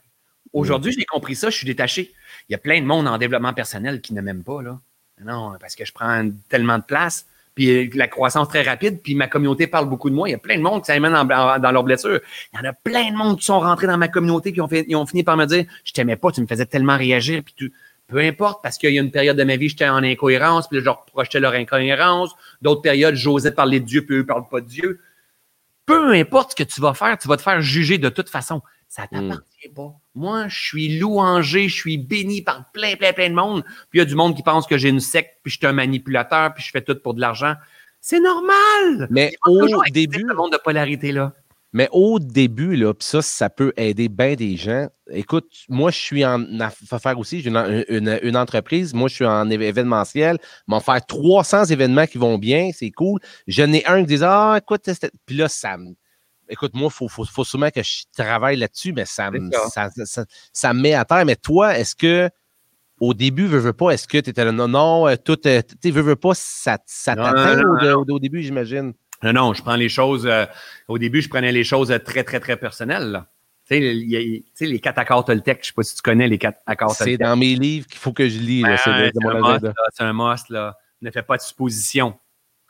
[0.53, 2.13] Aujourd'hui, j'ai compris ça, je suis détaché.
[2.47, 4.80] Il y a plein de monde en développement personnel qui ne m'aiment pas, là.
[5.24, 7.26] Non, parce que je prends tellement de place
[7.58, 10.30] puis euh, la croissance très rapide, puis ma communauté parle beaucoup de moi.
[10.30, 12.20] Il y a plein de monde qui s'amène dans, leurs blessures.
[12.53, 14.68] Il y en a plein de monde qui sont rentrés dans ma communauté, qui ont,
[15.08, 17.74] fini par me dire Je t'aimais pas, tu me faisais tellement réagir, puis tu,
[18.05, 20.82] peu importe, parce qu'il y a une période de ma vie, j'étais en incohérence, puis
[20.82, 22.36] je reprochais leur incohérence.
[22.62, 24.99] D'autres périodes, j'osais parler de Dieu, puis eux ne parlent pas de Dieu.
[25.88, 28.62] Peu importe ce que tu vas faire, tu vas te faire juger de toute façon.
[28.88, 29.30] Ça ne hmm.
[29.30, 29.94] t'appartient pas.
[30.16, 33.64] Moi, je suis louangé, je suis béni par plein, plein, plein de monde.
[33.90, 35.68] Puis il y a du monde qui pense que j'ai une secte, puis je suis
[35.68, 37.56] un manipulateur, puis je fais tout pour de l'argent.
[38.00, 39.08] C'est normal.
[39.10, 40.24] Mais au début.
[40.24, 41.34] Le monde de polarité, là.
[41.74, 44.88] Mais au début, là, puis ça, ça peut aider bien des gens.
[45.12, 46.42] Écoute, moi, je suis en
[46.90, 52.18] affaires aussi, j'ai une, entreprise, moi, je suis en événementiel, m'en faire 300 événements qui
[52.18, 53.20] vont bien, c'est cool.
[53.48, 54.90] Je n'ai un qui dit Ah, écoute,
[55.26, 55.94] puis là, ça me
[56.50, 59.30] écoute, moi, il faut, faut, sûrement que je travaille là-dessus, mais ça,
[60.54, 61.26] ça, me met à terre.
[61.26, 62.30] Mais toi, est-ce que
[63.00, 65.62] au début, veux, veux pas, est-ce que tu étais là, non, non, euh, tout, euh,
[65.82, 67.62] tu veux, veux pas, ça, ça t'atteint
[67.93, 68.93] au, début, j'imagine?
[69.24, 70.45] Non, non, je prends les choses, euh,
[70.88, 73.24] au début, je prenais les choses très, très, très personnelles.
[73.70, 76.62] Tu sais, les quatre accords Toltec, je ne sais pas si tu connais les quatre
[76.66, 77.18] accords Toltec.
[77.20, 78.64] C'est dans mes livres qu'il faut que je lis.
[78.84, 80.78] c'est un, must, là.
[81.02, 82.18] Ne fais pas de suppositions.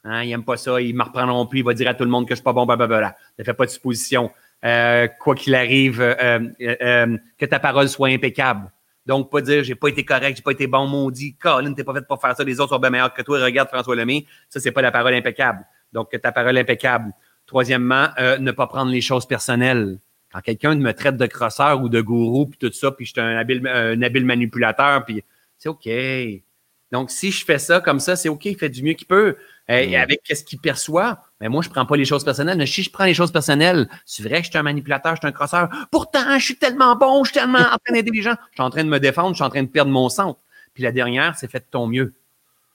[0.09, 2.05] Hein, il n'aime pas ça, il ne me reprendront plus, il va dire à tout
[2.05, 3.17] le monde que je ne suis pas bon, blablabla.
[3.37, 4.31] Ne fais pas de supposition.
[4.63, 8.71] Euh, quoi qu'il arrive, euh, euh, que ta parole soit impeccable.
[9.05, 11.93] Donc, pas dire j'ai pas été correct, j'ai pas été bon, maudit, Colin, t'es pas
[11.93, 14.25] fait pour faire ça, les autres sont bien meilleurs que toi, regarde François Lemay.
[14.47, 15.65] Ça, c'est pas la parole impeccable.
[15.91, 17.11] Donc, que ta parole impeccable.
[17.45, 19.99] Troisièmement, ne pas prendre les choses personnelles.
[20.33, 23.21] Quand quelqu'un me traite de crosseur ou de gourou, puis tout ça, puis je suis
[23.21, 25.23] un habile, un habile manipulateur, puis
[25.57, 25.87] c'est OK.
[26.91, 29.37] Donc, si je fais ça comme ça, c'est OK, il fait du mieux qu'il peut.
[29.69, 30.01] Et mm.
[30.01, 32.57] avec ce qu'il perçoit, mais moi, je ne prends pas les choses personnelles.
[32.57, 35.19] Mais si je prends les choses personnelles, c'est vrai que je suis un manipulateur, je
[35.19, 35.69] suis un crosseur.
[35.91, 37.93] Pourtant, je suis tellement bon, je suis tellement en train.
[37.93, 40.39] Je suis en train de me défendre, je suis en train de perdre mon centre.
[40.73, 42.13] Puis la dernière, c'est fait de ton mieux.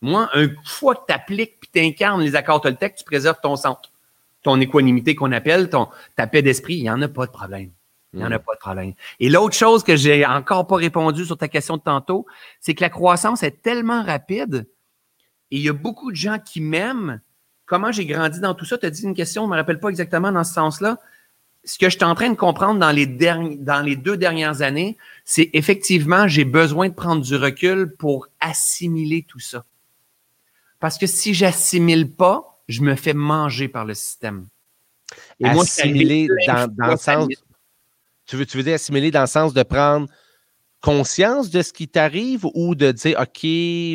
[0.02, 3.56] Moi, une fois que tu appliques puis tu incarnes les accords Toltec, tu préserves ton
[3.56, 3.90] centre.
[4.42, 7.70] Ton équanimité qu'on appelle, ton, ta paix d'esprit, il n'y en a pas de problème.
[8.12, 8.42] Il n'y en a mm.
[8.42, 8.92] pas de problème.
[9.20, 12.26] Et l'autre chose que j'ai encore pas répondu sur ta question de tantôt,
[12.60, 14.66] c'est que la croissance est tellement rapide
[15.52, 17.20] et il y a beaucoup de gens qui m'aiment.
[17.66, 18.78] Comment j'ai grandi dans tout ça?
[18.78, 20.98] Tu as dit une question, je ne me rappelle pas exactement dans ce sens-là.
[21.62, 24.96] Ce que je suis en train de comprendre dans les, dans les deux dernières années,
[25.26, 29.66] c'est effectivement, j'ai besoin de prendre du recul pour assimiler tout ça.
[30.80, 34.46] Parce que si j'assimile pas, je me fais manger par le système.
[35.38, 37.28] Et assimiler dans, dans le sens.
[38.24, 40.08] Tu veux, tu veux dire assimiler dans le sens de prendre
[40.82, 43.44] conscience de ce qui t'arrive ou de dire OK,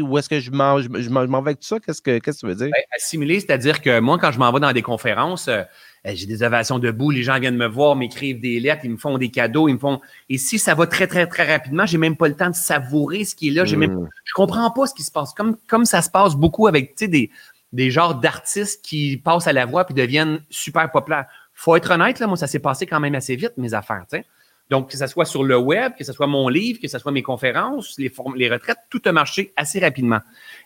[0.09, 1.79] où est-ce que je m'en, je, m'en vais avec tout ça?
[1.79, 2.69] Qu'est-ce que, qu'est-ce que tu veux dire?
[2.71, 5.63] Ben, assimiler, c'est-à-dire que moi, quand je m'en vais dans des conférences, euh,
[6.05, 9.17] j'ai des ovations debout, les gens viennent me voir, m'écrivent des lettres, ils me font
[9.17, 9.99] des cadeaux, ils me font.
[10.29, 13.25] Et si ça va très, très, très rapidement, j'ai même pas le temps de savourer
[13.25, 13.65] ce qui est là.
[13.65, 13.93] J'ai même...
[13.93, 14.09] Hmm.
[14.23, 15.33] Je comprends pas ce qui se passe.
[15.33, 17.29] Comme, comme ça se passe beaucoup avec des,
[17.73, 21.25] des genres d'artistes qui passent à la voix puis deviennent super populaires.
[21.53, 24.05] Faut être honnête, là, moi, ça s'est passé quand même assez vite, mes affaires.
[24.09, 24.25] sais.
[24.69, 27.11] Donc, que ce soit sur le web, que ce soit mon livre, que ce soit
[27.11, 30.19] mes conférences, les, les retraites, tout a marché assez rapidement.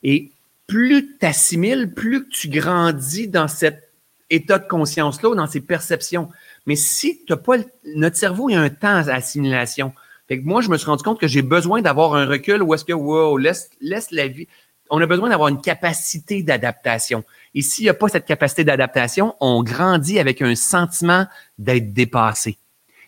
[0.03, 0.31] Et
[0.67, 3.91] plus tu assimiles, plus tu grandis dans cette
[4.31, 6.29] état de conscience-là dans ces perceptions.
[6.65, 7.57] Mais si tu pas.
[7.95, 9.93] notre cerveau, il y a un temps d'assimilation.
[10.27, 12.85] Fait moi, je me suis rendu compte que j'ai besoin d'avoir un recul où est-ce
[12.85, 14.47] que, wow, laisse, laisse la vie.
[14.89, 17.23] On a besoin d'avoir une capacité d'adaptation.
[17.53, 21.27] Et s'il n'y a pas cette capacité d'adaptation, on grandit avec un sentiment
[21.57, 22.57] d'être dépassé.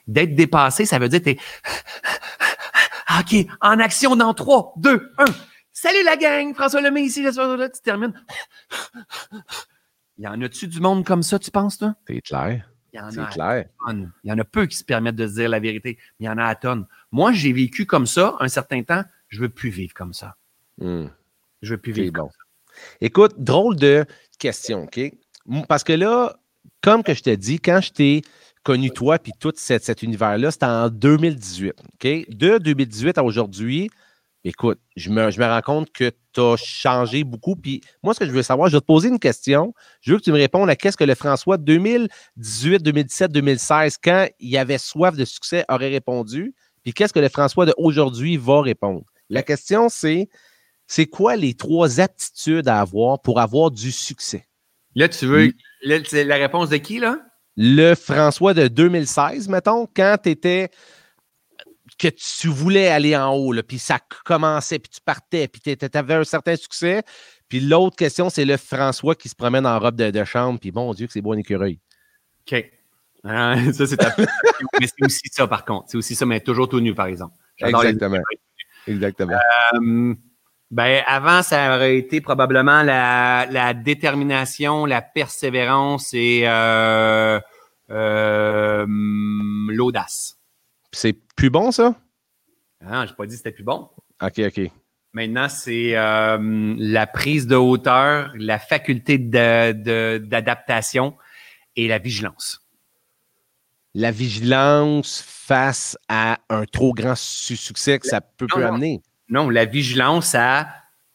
[0.07, 1.29] D'être dépassé, ça veut dire que
[3.29, 5.25] tu OK, en action dans 3, 2, 1.
[5.71, 7.31] Salut la gang, François Lemay ici, là,
[7.69, 8.13] tu termines.
[10.17, 11.95] Il y en a-tu du monde comme ça, tu penses, toi?
[12.07, 12.69] C'est clair.
[12.93, 13.65] Il y en a clair.
[13.89, 16.27] Il y en a peu qui se permettent de se dire la vérité, mais il
[16.27, 16.85] y en a à tonnes.
[17.11, 19.03] Moi, j'ai vécu comme ça un certain temps.
[19.29, 20.35] Je ne veux plus vivre comme ça.
[20.77, 21.07] Hmm.
[21.63, 22.37] Je ne veux plus vivre comme ça.
[23.01, 24.05] Écoute, drôle de
[24.37, 24.99] question, OK?
[25.67, 26.37] Parce que là,
[26.81, 28.21] comme que je t'ai dit, quand je t'ai
[28.63, 31.73] connu toi puis tout cet, univers-là, c'était en 2018.
[31.79, 32.07] OK?
[32.29, 33.89] De 2018 à aujourd'hui,
[34.43, 37.55] écoute, je me, je me rends compte que tu as changé beaucoup.
[37.55, 39.73] Puis moi, ce que je veux savoir, je vais te poser une question.
[40.01, 44.27] Je veux que tu me répondes à qu'est-ce que le François 2018, 2017, 2016, quand
[44.39, 46.53] il avait soif de succès, aurait répondu.
[46.83, 49.03] Puis qu'est-ce que le François d'aujourd'hui va répondre?
[49.29, 50.29] La question, c'est
[50.87, 54.47] c'est quoi les trois aptitudes à avoir pour avoir du succès?
[54.95, 55.51] Là, tu veux
[55.83, 57.19] la réponse de qui, là?
[57.55, 60.69] Le François de 2016, mettons, quand tu étais
[61.99, 66.15] que tu voulais aller en haut, puis ça commençait, puis tu partais, puis tu avais
[66.15, 67.03] un certain succès.
[67.47, 70.93] Puis l'autre question, c'est le François qui se promène en robe de, chambre, puis bon
[70.93, 71.79] Dieu que c'est bon un écureuil.
[72.47, 72.65] OK.
[73.23, 73.97] Ah, ça, c'est
[74.79, 75.85] Mais c'est aussi ça, par contre.
[75.89, 77.35] C'est aussi ça, mais toujours tout nu, par exemple.
[77.59, 78.19] Exactement.
[78.87, 79.37] Exactement.
[79.75, 80.13] Euh,
[80.73, 87.39] ben, avant, ça aurait été probablement la, détermination, la persévérance et euh,
[87.91, 88.85] euh,
[89.69, 90.39] l'audace.
[90.91, 91.93] C'est plus bon, ça?
[92.83, 93.87] Ah, j'ai pas dit que c'était plus bon.
[94.19, 94.71] OK, OK.
[95.13, 101.15] Maintenant, c'est euh, la prise de hauteur, la faculté d'adaptation
[101.75, 102.67] et la vigilance.
[103.93, 109.03] La vigilance face à un trop grand succès que ça peut, amener.
[109.29, 110.67] Non, la vigilance à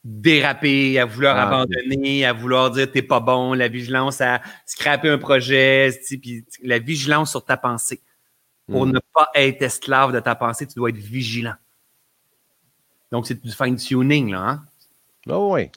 [0.04, 5.10] déraper, à vouloir ah, abandonner, à vouloir dire t'es pas bon, la vigilance à scraper
[5.10, 5.90] un projet,
[6.20, 8.00] puis la vigilance sur ta pensée.
[8.70, 8.92] Pour hmm.
[8.92, 11.54] ne pas être esclave de ta pensée, tu dois être vigilant.
[13.10, 14.40] Donc, c'est du fine-tuning, là.
[14.40, 14.64] Hein?
[15.28, 15.70] Oh oui.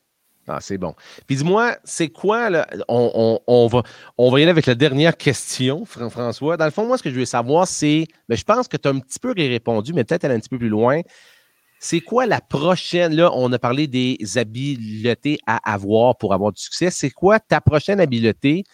[0.48, 0.96] Ah, c'est bon.
[1.28, 3.84] Puis dis-moi, c'est quoi, là, on, va,
[4.18, 6.58] on va y aller avec la dernière question, François.
[6.58, 8.76] Dans le fond, moi, ce que je veux savoir, c'est, mais ben, je pense que
[8.76, 11.02] tu as un petit peu répondu, mais peut-être aller un petit peu plus loin.
[11.84, 16.62] C'est quoi la prochaine, là, on a parlé des habiletés à avoir pour avoir du
[16.62, 16.92] succès.
[16.92, 18.66] C'est quoi ta prochaine habileté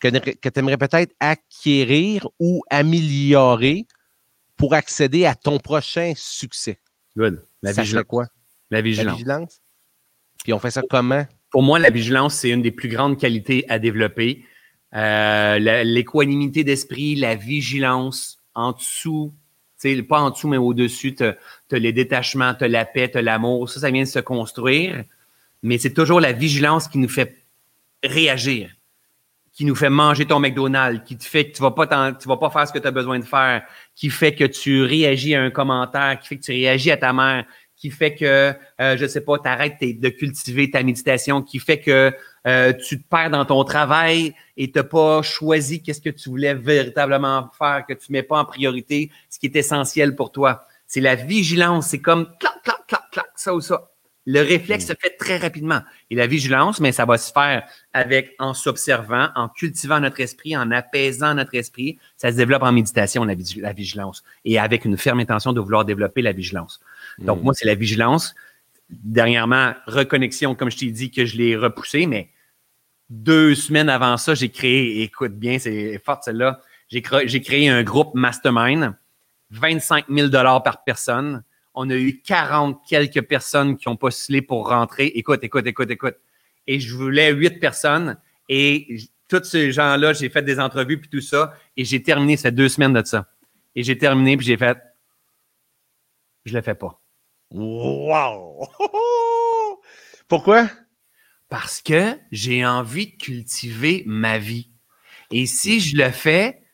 [0.00, 3.84] que, tu aimerais peut-être acquérir ou améliorer
[4.56, 6.80] pour accéder à ton prochain succès?
[7.14, 7.44] Good.
[7.62, 8.04] La vigilance.
[8.08, 8.28] quoi?
[8.70, 9.06] La vigilance.
[9.06, 9.60] La vigilance.
[10.42, 11.26] Puis on fait ça comment?
[11.50, 14.42] Pour moi, la vigilance, c'est une des plus grandes qualités à développer.
[14.94, 19.34] Euh, l'équanimité d'esprit, la vigilance, en dessous,
[20.02, 21.36] pas en dessous, mais au-dessus, tu as,
[21.70, 23.68] les détachements, tu as la paix, tu as l'amour.
[23.68, 25.04] Ça, ça vient de se construire.
[25.62, 27.44] Mais c'est toujours la vigilance qui nous fait
[28.02, 28.70] réagir
[29.54, 32.50] qui nous fait manger ton McDonald's, qui te fait que tu vas pas vas pas
[32.50, 33.62] faire ce que tu as besoin de faire,
[33.94, 37.12] qui fait que tu réagis à un commentaire, qui fait que tu réagis à ta
[37.12, 37.44] mère,
[37.76, 41.80] qui fait que, euh, je sais pas, tu arrêtes de cultiver ta méditation, qui fait
[41.80, 42.12] que
[42.46, 46.28] euh, tu te perds dans ton travail et tu n'as pas choisi qu'est-ce que tu
[46.28, 50.66] voulais véritablement faire, que tu mets pas en priorité ce qui est essentiel pour toi.
[50.86, 53.90] C'est la vigilance, c'est comme clac, clac, clac, clac, ça ou ça.
[54.26, 54.88] Le réflexe mm.
[54.88, 55.80] se fait très rapidement.
[56.10, 60.56] Et la vigilance, mais ça va se faire avec en s'observant, en cultivant notre esprit,
[60.56, 61.98] en apaisant notre esprit.
[62.16, 66.22] Ça se développe en méditation, la, vigilance, et avec une ferme intention de vouloir développer
[66.22, 66.80] la vigilance.
[67.18, 67.44] Donc, mm.
[67.44, 68.34] moi, c'est la vigilance.
[68.90, 72.30] Dernièrement, reconnexion, comme je t'ai dit, que je l'ai repoussé, mais
[73.10, 77.82] deux semaines avant ça, j'ai créé, écoute bien, c'est fort celle-là, j'ai créé, créé un
[77.82, 78.94] groupe mastermind,
[79.50, 81.42] 25 000 par personne
[81.74, 85.06] on a eu 40 quelques personnes qui ont postulé pour rentrer.
[85.06, 86.16] Écoute, écoute, écoute, écoute.
[86.66, 88.16] Et je voulais huit personnes.
[88.48, 88.98] Et
[89.28, 91.52] tous ces gens-là, j'ai fait des entrevues puis tout ça.
[91.76, 93.28] Et j'ai terminé, fait deux semaines de ça.
[93.74, 94.78] Et j'ai terminé puis j'ai fait,
[96.44, 97.00] je le fais pas.
[97.54, 98.68] Wow!
[100.28, 100.68] Pourquoi?
[101.48, 104.70] Parce que j'ai envie de cultiver ma vie.
[105.30, 106.64] Et si je le fais,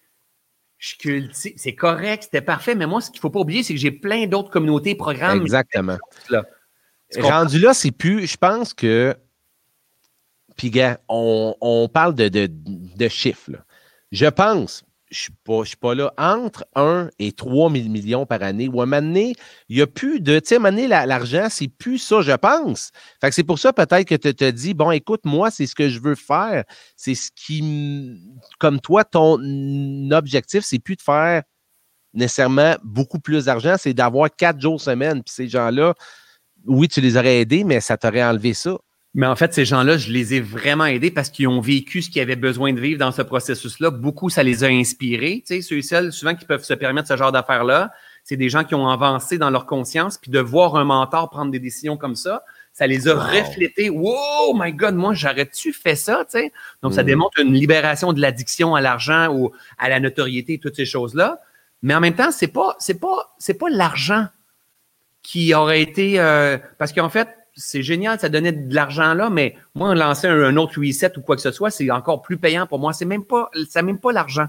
[0.78, 1.52] je cultive.
[1.56, 3.90] C'est correct, c'était parfait, mais moi, ce qu'il ne faut pas oublier, c'est que j'ai
[3.90, 5.42] plein d'autres communautés, programmes.
[5.42, 5.98] Exactement.
[7.18, 8.26] Rendu là, c'est plus.
[8.26, 9.14] Je pense que.
[10.56, 13.50] Puis, gars, on, parle de, de, chiffres.
[14.12, 16.12] Je pense, je pas, suis pas là.
[16.16, 19.34] Entre 1 et 3 000 millions par année, ou à un moment donné,
[19.68, 20.38] il n'y a plus de.
[20.38, 22.90] Tu sais, l'argent, c'est plus ça, je pense.
[23.30, 26.00] C'est pour ça peut-être que tu te dis, bon, écoute, moi, c'est ce que je
[26.00, 26.64] veux faire.
[26.96, 28.20] C'est ce qui.
[28.58, 29.38] Comme toi, ton
[30.12, 31.42] objectif, c'est plus de faire
[32.12, 35.22] nécessairement beaucoup plus d'argent, c'est d'avoir quatre jours semaine.
[35.22, 35.94] Puis ces gens-là,
[36.66, 38.76] oui, tu les aurais aidés, mais ça t'aurait enlevé ça.
[39.14, 42.10] Mais en fait, ces gens-là, je les ai vraiment aidés parce qu'ils ont vécu ce
[42.10, 43.90] qu'ils avaient besoin de vivre dans ce processus-là.
[43.90, 45.42] Beaucoup, ça les a inspirés.
[45.44, 47.90] Tu sais, ceux et celles, souvent, qui peuvent se permettre ce genre d'affaires-là,
[48.22, 50.16] c'est des gens qui ont avancé dans leur conscience.
[50.16, 53.90] Puis de voir un mentor prendre des décisions comme ça, ça les a reflétés.
[53.90, 56.24] Wow, my God, moi, j'aurais-tu fait ça?
[56.30, 56.52] Tu sais?
[56.82, 57.06] Donc, ça mm.
[57.06, 61.40] démontre une libération de l'addiction à l'argent ou à la notoriété, toutes ces choses-là.
[61.82, 64.26] Mais en même temps, c'est pas, c'est pas, c'est pas l'argent
[65.22, 69.56] qui aurait été, euh, parce qu'en fait, c'est génial, ça donnait de l'argent là, mais
[69.74, 72.78] moi, lancer un, autre reset ou quoi que ce soit, c'est encore plus payant pour
[72.78, 72.92] moi.
[72.92, 74.46] C'est même pas, c'est même pas l'argent.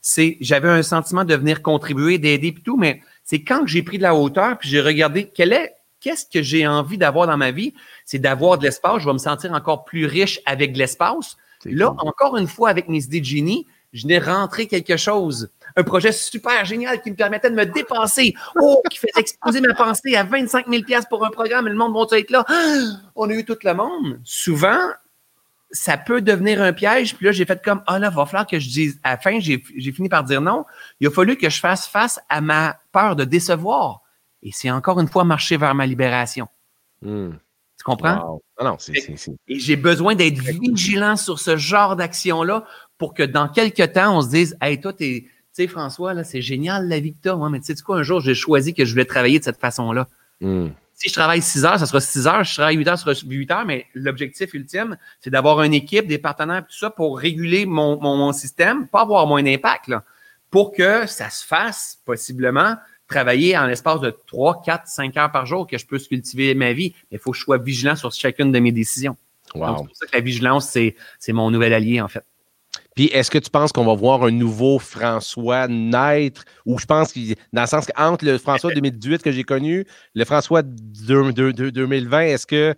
[0.00, 3.98] C'est, j'avais un sentiment de venir contribuer, d'aider et tout, mais c'est quand j'ai pris
[3.98, 7.50] de la hauteur puis j'ai regardé quel est, qu'est-ce que j'ai envie d'avoir dans ma
[7.50, 7.72] vie,
[8.04, 9.00] c'est d'avoir de l'espace.
[9.00, 11.36] Je vais me sentir encore plus riche avec de l'espace.
[11.64, 15.82] Là, encore une fois, avec mes idées de génie, je n'ai rentré quelque chose un
[15.82, 18.34] projet super génial qui me permettait de me dépasser.
[18.60, 21.94] Oh, qui faisait exploser ma pensée à 25 000 pour un programme et le monde
[21.94, 22.44] va être là?
[23.16, 24.20] On a eu tout le monde.
[24.24, 24.78] Souvent,
[25.70, 27.16] ça peut devenir un piège.
[27.16, 29.18] Puis là, j'ai fait comme, ah là, il va falloir que je dise, à la
[29.18, 29.60] fin, j'ai
[29.92, 30.64] fini par dire non.
[31.00, 34.02] Il a fallu que je fasse face à ma peur de décevoir.
[34.42, 36.46] Et c'est encore une fois marcher vers ma libération.
[37.02, 37.32] Hmm.
[37.76, 38.40] Tu comprends?
[38.58, 38.92] Ah non, c'est,
[39.48, 42.64] Et j'ai besoin d'être vigilant sur ce genre d'action-là
[42.98, 46.24] pour que dans quelques temps, on se dise, hey, toi, t'es, tu sais, François, là,
[46.24, 47.36] c'est génial la vie que tu as.
[47.48, 50.08] mais tu sais, quoi, un jour, j'ai choisi que je voulais travailler de cette façon-là.
[50.40, 50.68] Hmm.
[50.94, 52.44] Si je travaille 6 heures, ça sera 6 heures.
[52.44, 53.64] Je travaille 8 heures, ça sera 8 heures.
[53.64, 58.32] Mais l'objectif ultime, c'est d'avoir une équipe, des partenaires, tout ça pour réguler mon, mon,
[58.32, 60.04] système, pas avoir moins d'impact, là,
[60.50, 62.76] pour que ça se fasse possiblement
[63.08, 66.72] travailler en l'espace de 3, 4, 5 heures par jour, que je puisse cultiver ma
[66.72, 66.94] vie.
[67.10, 69.16] Mais il faut que je sois vigilant sur chacune de mes décisions.
[69.54, 69.76] Wow.
[69.78, 72.24] c'est pour ça que la vigilance, c'est mon nouvel allié, en fait.
[72.94, 76.44] Puis est-ce que tu penses qu'on va voir un nouveau François naître?
[76.64, 79.84] Ou je pense qu'il, dans le sens qu'entre le François 2018 que j'ai connu,
[80.14, 82.74] le François 2020, est-ce que.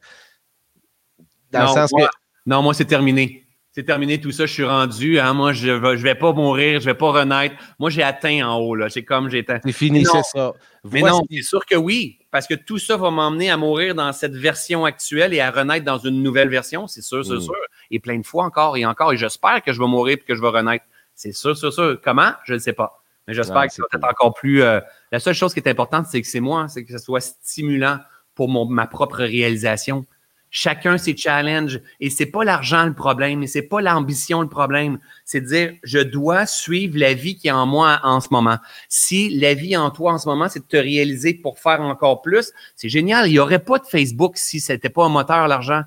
[1.53, 2.13] Dans non, le sens moi, que.
[2.47, 3.43] Non, moi, c'est terminé.
[3.73, 5.19] C'est terminé tout ça, je suis rendu.
[5.19, 7.55] Hein, moi, je ne vais, pas mourir, je ne vais pas renaître.
[7.79, 8.75] Moi, j'ai atteint en haut.
[8.75, 8.89] Là.
[8.89, 10.55] C'est comme j'ai C'est fini, c'est ça.
[10.91, 14.11] Mais non, c'est sûr que oui, parce que tout ça va m'emmener à mourir dans
[14.15, 17.41] cette version actuelle et à renaître dans une nouvelle version, c'est sûr, c'est mm.
[17.43, 17.55] sûr
[17.91, 19.13] et plein de fois encore et encore.
[19.13, 20.85] Et j'espère que je vais mourir et que je vais renaître.
[21.15, 21.99] C'est sûr, sûr, sûr.
[22.03, 22.33] Comment?
[22.45, 23.03] Je ne sais pas.
[23.27, 24.63] Mais j'espère que ça va être encore plus.
[24.63, 24.81] Euh,
[25.11, 27.99] la seule chose qui est importante, c'est que c'est moi, c'est que ce soit stimulant
[28.35, 30.07] pour mon, ma propre réalisation.
[30.49, 35.01] Chacun ses challenges et c'est pas l'argent le problème et c'est pas l'ambition le problème.
[35.25, 38.59] C'est de dire je dois suivre la vie qui est en moi en ce moment.
[38.89, 42.23] Si la vie en toi en ce moment, c'est de te réaliser pour faire encore
[42.23, 43.27] plus, c'est génial.
[43.27, 45.83] Il y aurait pas de Facebook si c'était pas un moteur l'argent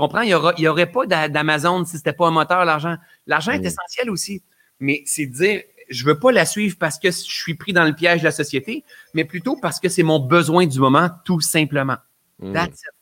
[0.00, 0.22] comprends?
[0.22, 2.96] Il n'y aurait pas d'Amazon si ce n'était pas un moteur, l'argent.
[3.26, 4.42] L'argent est essentiel aussi.
[4.80, 7.84] Mais c'est dire, je ne veux pas la suivre parce que je suis pris dans
[7.84, 8.84] le piège de la société,
[9.14, 11.96] mais plutôt parce que c'est mon besoin du moment, tout simplement.
[12.38, 12.52] Mm.
[12.52, 12.94] That's it.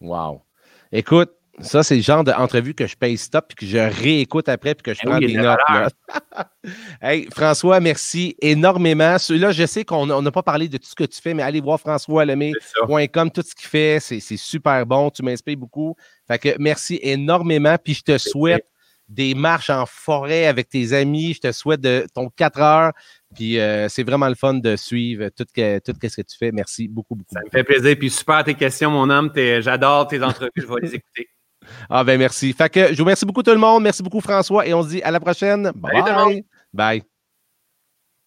[0.00, 0.42] Wow.
[0.90, 1.30] Écoute,
[1.60, 4.82] ça, c'est le genre d'entrevue que je paye stop puis que je réécoute après puis
[4.82, 5.58] que je eh prends des notes.
[7.02, 9.16] hey, François, merci énormément.
[9.28, 11.60] Là, je sais qu'on n'a pas parlé de tout ce que tu fais, mais allez
[11.60, 15.10] voir françoislemay.com, tout ce qu'il fait, c'est super bon.
[15.10, 15.94] Tu m'inspires beaucoup.
[16.26, 17.76] Fait que merci énormément.
[17.82, 18.66] Puis je te souhaite
[19.08, 21.34] des marches en forêt avec tes amis.
[21.34, 22.92] Je te souhaite de ton 4 heures.
[23.34, 26.50] Puis euh, c'est vraiment le fun de suivre tout, ce que tu fais.
[26.50, 27.34] Merci beaucoup, beaucoup.
[27.34, 27.94] Ça me fait plaisir.
[27.98, 29.30] Puis super tes questions, mon homme.
[29.34, 30.50] J'adore tes entrevues.
[30.56, 31.28] je vais les écouter.
[31.88, 32.52] Ah ben merci.
[32.52, 33.82] Fait que je vous remercie beaucoup tout le monde.
[33.82, 35.70] Merci beaucoup François et on se dit à la prochaine.
[35.74, 36.44] Bye.
[36.72, 37.02] Bye.